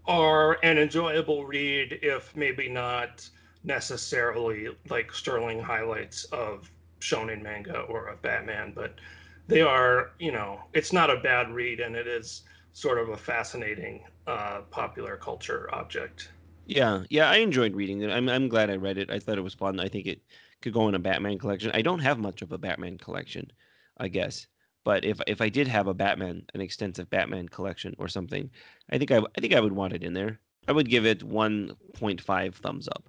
are 0.06 0.58
an 0.62 0.78
enjoyable 0.78 1.44
read, 1.46 1.98
if 2.02 2.34
maybe 2.36 2.68
not 2.68 3.28
necessarily 3.64 4.68
like 4.90 5.12
sterling 5.12 5.60
highlights 5.60 6.24
of 6.24 6.70
shonen 7.00 7.42
manga 7.42 7.80
or 7.82 8.08
of 8.08 8.20
Batman, 8.22 8.72
but 8.74 8.98
they 9.46 9.60
are, 9.60 10.12
you 10.18 10.32
know, 10.32 10.60
it's 10.72 10.92
not 10.92 11.10
a 11.10 11.20
bad 11.20 11.50
read 11.50 11.80
and 11.80 11.94
it 11.94 12.06
is 12.08 12.42
sort 12.72 12.98
of 12.98 13.10
a 13.10 13.16
fascinating 13.16 14.02
uh, 14.26 14.62
popular 14.70 15.16
culture 15.16 15.68
object. 15.72 16.30
Yeah, 16.66 17.04
yeah, 17.10 17.28
I 17.28 17.36
enjoyed 17.36 17.74
reading 17.74 18.02
it. 18.02 18.10
I'm 18.10 18.28
I'm 18.28 18.48
glad 18.48 18.70
I 18.70 18.76
read 18.76 18.98
it. 18.98 19.10
I 19.10 19.18
thought 19.18 19.38
it 19.38 19.42
was 19.42 19.54
fun. 19.54 19.80
I 19.80 19.88
think 19.88 20.06
it 20.06 20.22
could 20.62 20.72
go 20.72 20.88
in 20.88 20.94
a 20.94 20.98
Batman 20.98 21.38
collection. 21.38 21.70
I 21.74 21.82
don't 21.82 21.98
have 22.00 22.18
much 22.18 22.42
of 22.42 22.52
a 22.52 22.58
Batman 22.58 22.98
collection, 22.98 23.50
I 23.98 24.08
guess. 24.08 24.46
But 24.84 25.04
if 25.04 25.20
if 25.26 25.40
I 25.40 25.48
did 25.48 25.68
have 25.68 25.86
a 25.86 25.94
Batman, 25.94 26.42
an 26.54 26.60
extensive 26.60 27.08
Batman 27.10 27.48
collection 27.48 27.94
or 27.98 28.08
something, 28.08 28.50
I 28.90 28.98
think 28.98 29.10
I 29.10 29.18
I 29.18 29.40
think 29.40 29.54
I 29.54 29.60
would 29.60 29.72
want 29.72 29.92
it 29.92 30.02
in 30.02 30.12
there. 30.12 30.40
I 30.68 30.72
would 30.72 30.88
give 30.88 31.06
it 31.06 31.28
1.5 31.28 32.54
thumbs 32.54 32.88
up. 32.88 33.08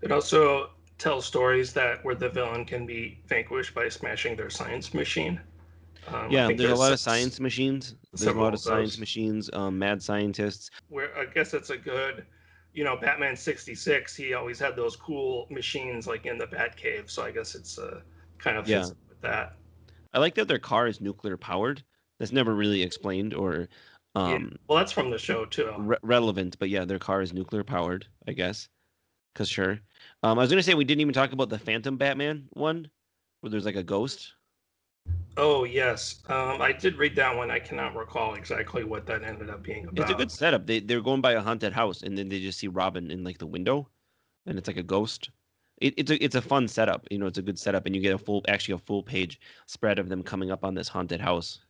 It 0.00 0.10
also 0.10 0.70
tells 0.96 1.26
stories 1.26 1.72
that 1.74 2.04
where 2.04 2.14
the 2.14 2.28
villain 2.28 2.64
can 2.64 2.86
be 2.86 3.20
vanquished 3.26 3.74
by 3.74 3.88
smashing 3.88 4.36
their 4.36 4.50
science 4.50 4.94
machine. 4.94 5.40
Um, 6.06 6.30
yeah, 6.30 6.46
think 6.46 6.58
there's 6.58 6.72
a 6.72 6.76
lot 6.76 6.92
of 6.92 7.00
science 7.00 7.38
machines. 7.38 7.94
There's 8.14 8.34
a 8.34 8.38
lot 8.38 8.48
of 8.48 8.54
of 8.54 8.60
science 8.60 8.94
those. 8.94 9.00
machines, 9.00 9.50
um, 9.52 9.78
mad 9.78 10.02
scientists. 10.02 10.70
Where 10.88 11.16
I 11.16 11.26
guess 11.26 11.54
it's 11.54 11.70
a 11.70 11.76
good, 11.76 12.24
you 12.78 12.84
know, 12.84 12.96
Batman 12.96 13.34
'66. 13.34 14.14
He 14.14 14.34
always 14.34 14.60
had 14.60 14.76
those 14.76 14.94
cool 14.94 15.48
machines 15.50 16.06
like 16.06 16.26
in 16.26 16.38
the 16.38 16.46
Batcave. 16.46 17.10
So 17.10 17.24
I 17.24 17.32
guess 17.32 17.56
it's 17.56 17.76
uh, 17.76 18.02
kind 18.38 18.56
of 18.56 18.68
Yeah. 18.68 18.86
with 19.08 19.20
that. 19.20 19.56
I 20.14 20.20
like 20.20 20.36
that 20.36 20.46
their 20.46 20.60
car 20.60 20.86
is 20.86 21.00
nuclear 21.00 21.36
powered. 21.36 21.82
That's 22.20 22.30
never 22.30 22.54
really 22.54 22.80
explained 22.84 23.34
or 23.34 23.66
Yeah. 24.14 24.36
um, 24.36 24.56
Well, 24.68 24.78
that's 24.78 24.92
from 24.92 25.10
the 25.10 25.18
show 25.18 25.44
too. 25.44 25.74
re- 25.76 25.98
relevant, 26.02 26.56
but 26.60 26.68
yeah, 26.68 26.84
their 26.84 27.00
car 27.00 27.20
is 27.20 27.32
nuclear 27.32 27.64
powered, 27.64 28.06
I 28.28 28.32
guess. 28.32 28.68
Cause 29.34 29.48
sure. 29.48 29.80
Um, 30.22 30.38
I 30.38 30.42
was 30.42 30.50
gonna 30.50 30.62
say 30.62 30.74
we 30.74 30.84
didn't 30.84 31.00
even 31.00 31.14
talk 31.14 31.32
about 31.32 31.48
the 31.48 31.58
Phantom 31.58 31.96
Batman 31.96 32.46
one, 32.52 32.88
where 33.40 33.50
there's 33.50 33.66
like 33.66 33.76
a 33.76 33.82
ghost. 33.82 34.34
Oh 35.38 35.64
yes, 35.64 36.22
um, 36.28 36.60
I 36.60 36.72
did 36.72 36.96
read 36.98 37.16
that 37.16 37.34
one. 37.34 37.50
I 37.50 37.60
cannot 37.60 37.96
recall 37.96 38.34
exactly 38.34 38.84
what 38.84 39.06
that 39.06 39.22
ended 39.22 39.48
up 39.48 39.62
being 39.62 39.86
about. 39.86 39.94
It's 39.96 40.10
a 40.10 40.14
good 40.14 40.30
setup. 40.30 40.66
They 40.66 40.80
they're 40.80 41.02
going 41.02 41.20
by 41.20 41.32
a 41.32 41.42
haunted 41.42 41.72
house, 41.74 42.02
and 42.02 42.16
then 42.16 42.28
they 42.30 42.40
just 42.40 42.58
see 42.58 42.68
Robin 42.68 43.10
in 43.10 43.22
like 43.24 43.36
the 43.38 43.46
window, 43.46 43.88
and 44.46 44.58
it's 44.58 44.68
like 44.68 44.76
a 44.78 44.82
ghost. 44.82 45.30
It, 45.78 45.94
it's 45.98 46.10
a 46.10 46.22
it's 46.24 46.34
a 46.36 46.42
fun 46.42 46.68
setup. 46.68 47.06
You 47.10 47.18
know, 47.18 47.26
it's 47.26 47.38
a 47.38 47.42
good 47.42 47.58
setup, 47.58 47.86
and 47.86 47.94
you 47.96 48.02
get 48.02 48.14
a 48.14 48.18
full 48.18 48.44
actually 48.48 48.74
a 48.74 48.78
full 48.78 49.02
page 49.02 49.40
spread 49.66 49.98
of 49.98 50.08
them 50.08 50.22
coming 50.22 50.50
up 50.50 50.64
on 50.64 50.74
this 50.74 50.88
haunted 50.88 51.20
house. 51.22 51.60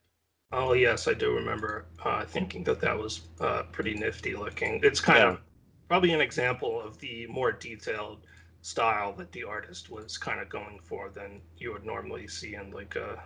Oh 0.52 0.72
yes, 0.74 1.09
I 1.09 1.14
do 1.14 1.33
remember 1.35 1.87
uh, 2.04 2.24
thinking 2.26 2.62
that 2.64 2.81
that 2.81 2.98
was 2.98 3.28
uh, 3.40 3.62
pretty 3.72 3.94
nifty 3.94 4.35
looking. 4.37 4.81
It's 4.83 5.00
kind 5.00 5.22
Yeah. 5.22 5.33
of 5.33 5.40
probably 5.88 6.12
an 6.12 6.20
example 6.20 6.81
of 6.81 6.98
the 6.98 7.26
more 7.28 7.50
detailed 7.52 8.26
style 8.61 9.14
that 9.14 9.33
the 9.33 9.44
artist 9.44 9.88
was 9.90 10.18
kind 10.18 10.40
of 10.40 10.48
going 10.50 10.81
for 10.81 11.09
than 11.11 11.40
you 11.57 11.72
would 11.72 11.85
normally 11.85 12.28
see 12.28 12.54
in 12.54 12.70
like 12.72 12.96
a 12.96 13.22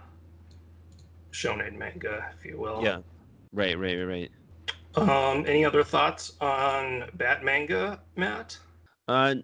shonen 1.33 1.77
manga, 1.77 2.31
if 2.39 2.45
you 2.45 2.59
will. 2.59 2.81
Yeah, 2.83 2.99
right, 3.53 3.79
right, 3.79 3.97
right, 3.97 4.05
right. 4.05 4.31
Um, 4.95 5.45
any 5.47 5.65
other 5.65 5.83
thoughts 5.83 6.35
on 6.41 7.05
Bat 7.15 7.45
manga, 7.45 8.01
Matt? 8.17 8.59
Uh, 9.09 9.37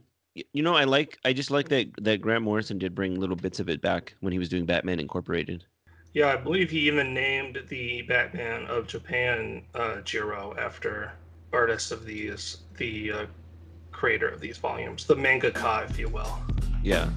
you 0.52 0.62
know, 0.62 0.74
I 0.74 0.84
like 0.84 1.18
I 1.24 1.32
just 1.32 1.50
like 1.50 1.68
that 1.70 1.88
that 2.02 2.20
Grant 2.20 2.44
Morrison 2.44 2.78
did 2.78 2.94
bring 2.94 3.18
little 3.18 3.36
bits 3.36 3.60
of 3.60 3.68
it 3.68 3.80
back 3.80 4.14
when 4.20 4.32
he 4.32 4.38
was 4.38 4.48
doing 4.48 4.66
Batman 4.66 5.00
Incorporated. 5.00 5.64
Yeah, 6.14 6.28
I 6.32 6.36
believe 6.36 6.70
he 6.70 6.80
even 6.80 7.12
named 7.12 7.58
the 7.68 8.02
Batman 8.02 8.66
of 8.66 8.86
Japan 8.86 9.62
uh, 9.74 10.00
Jiro 10.02 10.54
after 10.58 11.12
artist 11.52 11.92
of 11.92 12.04
these, 12.04 12.58
the 12.76 13.12
uh, 13.12 13.26
creator 13.92 14.28
of 14.28 14.40
these 14.40 14.58
volumes, 14.58 15.04
the 15.04 15.16
manga 15.16 15.50
mangaka, 15.50 15.90
if 15.90 15.98
you 15.98 16.08
will. 16.08 16.38
Yeah. 16.82 17.08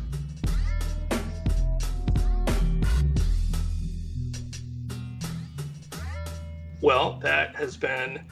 Well, 6.81 7.19
that 7.21 7.55
has 7.55 7.77
been 7.77 8.25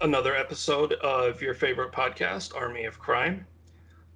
another 0.00 0.36
episode 0.36 0.92
of 0.92 1.42
your 1.42 1.54
favorite 1.54 1.90
podcast, 1.90 2.54
Army 2.54 2.84
of 2.84 3.00
Crime. 3.00 3.44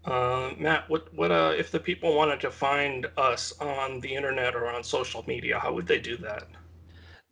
Uh, 0.04 0.52
Matt, 0.56 0.88
what 0.88 1.12
what 1.12 1.32
uh, 1.32 1.54
if 1.58 1.72
the 1.72 1.80
people 1.80 2.14
wanted 2.14 2.38
to 2.40 2.52
find 2.52 3.06
us 3.16 3.52
on 3.60 3.98
the 3.98 4.14
internet 4.14 4.54
or 4.54 4.68
on 4.68 4.84
social 4.84 5.24
media? 5.26 5.58
How 5.58 5.72
would 5.72 5.88
they 5.88 5.98
do 5.98 6.16
that? 6.18 6.46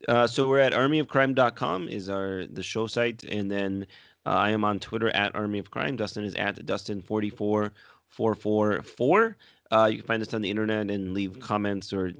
Uh, 0.08 0.26
so 0.26 0.48
we're 0.48 0.58
at 0.58 0.72
armyofcrime.com 0.72 1.86
is 1.88 2.08
our 2.08 2.46
the 2.46 2.62
show 2.62 2.88
site, 2.88 3.22
and 3.22 3.48
then 3.48 3.86
uh, 4.26 4.30
I 4.30 4.50
am 4.50 4.64
on 4.64 4.80
Twitter 4.80 5.10
at 5.10 5.36
Army 5.36 5.60
of 5.60 5.70
Crime. 5.70 5.94
Dustin 5.94 6.24
is 6.24 6.34
at 6.34 6.66
Dustin 6.66 7.02
forty 7.02 7.30
four 7.30 7.72
four 8.08 8.34
four 8.34 8.82
four. 8.82 9.36
Uh, 9.70 9.86
you 9.86 9.98
can 9.98 10.06
find 10.08 10.22
us 10.22 10.34
on 10.34 10.42
the 10.42 10.50
internet 10.50 10.90
and 10.90 11.14
leave 11.14 11.38
comments 11.38 11.92
or 11.92 12.10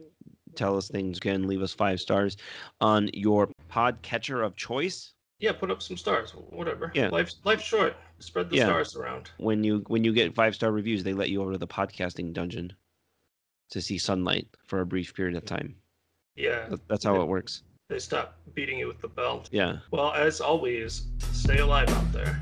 tell 0.54 0.76
us 0.76 0.88
things. 0.88 1.18
Again, 1.18 1.46
leave 1.46 1.62
us 1.62 1.72
five 1.72 2.00
stars 2.00 2.36
on 2.80 3.08
your 3.12 3.48
pod 3.68 4.00
catcher 4.02 4.42
of 4.42 4.56
choice. 4.56 5.12
Yeah, 5.38 5.52
put 5.52 5.70
up 5.70 5.82
some 5.82 5.96
stars, 5.96 6.30
whatever. 6.50 6.92
Yeah. 6.94 7.08
life's 7.08 7.36
life's 7.44 7.64
short. 7.64 7.96
Spread 8.20 8.48
the 8.50 8.56
Yeah. 8.58 8.66
stars 8.66 8.94
around. 8.94 9.30
When 9.38 9.64
you 9.64 9.82
when 9.88 10.04
you 10.04 10.12
get 10.12 10.34
five 10.34 10.54
star 10.54 10.70
reviews, 10.70 11.02
they 11.02 11.14
let 11.14 11.30
you 11.30 11.42
over 11.42 11.52
to 11.52 11.58
the 11.58 11.66
podcasting 11.66 12.32
dungeon 12.32 12.72
to 13.70 13.80
see 13.80 13.98
sunlight 13.98 14.46
for 14.66 14.80
a 14.80 14.86
brief 14.86 15.14
period 15.14 15.34
of 15.36 15.44
time. 15.44 15.74
Yeah, 16.36 16.68
That- 16.68 16.86
That's 16.88 17.04
how 17.04 17.20
it 17.20 17.26
works. 17.26 17.62
they 17.88 17.98
stop 17.98 18.38
beating 18.54 18.78
you 18.78 18.86
with 18.86 19.00
the 19.00 19.08
belt. 19.08 19.48
Yeah. 19.52 19.78
Well, 19.90 20.12
as 20.12 20.40
always, 20.40 21.08
stay 21.32 21.58
alive 21.58 21.88
out 21.90 22.12
there. 22.12 22.40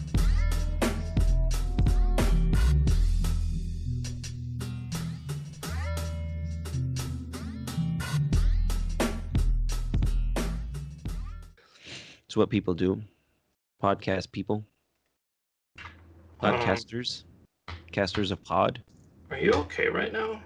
It's 12.30 12.36
what 12.36 12.48
people 12.48 12.74
do. 12.74 13.02
Podcast 13.82 14.30
people. 14.30 14.64
Um, 16.38 16.54
Podcasters. 16.54 17.24
Casters 17.90 18.30
of 18.30 18.40
pod. 18.44 18.84
Are 19.32 19.36
you 19.36 19.50
okay 19.50 19.88
right 19.88 20.12
now? 20.12 20.40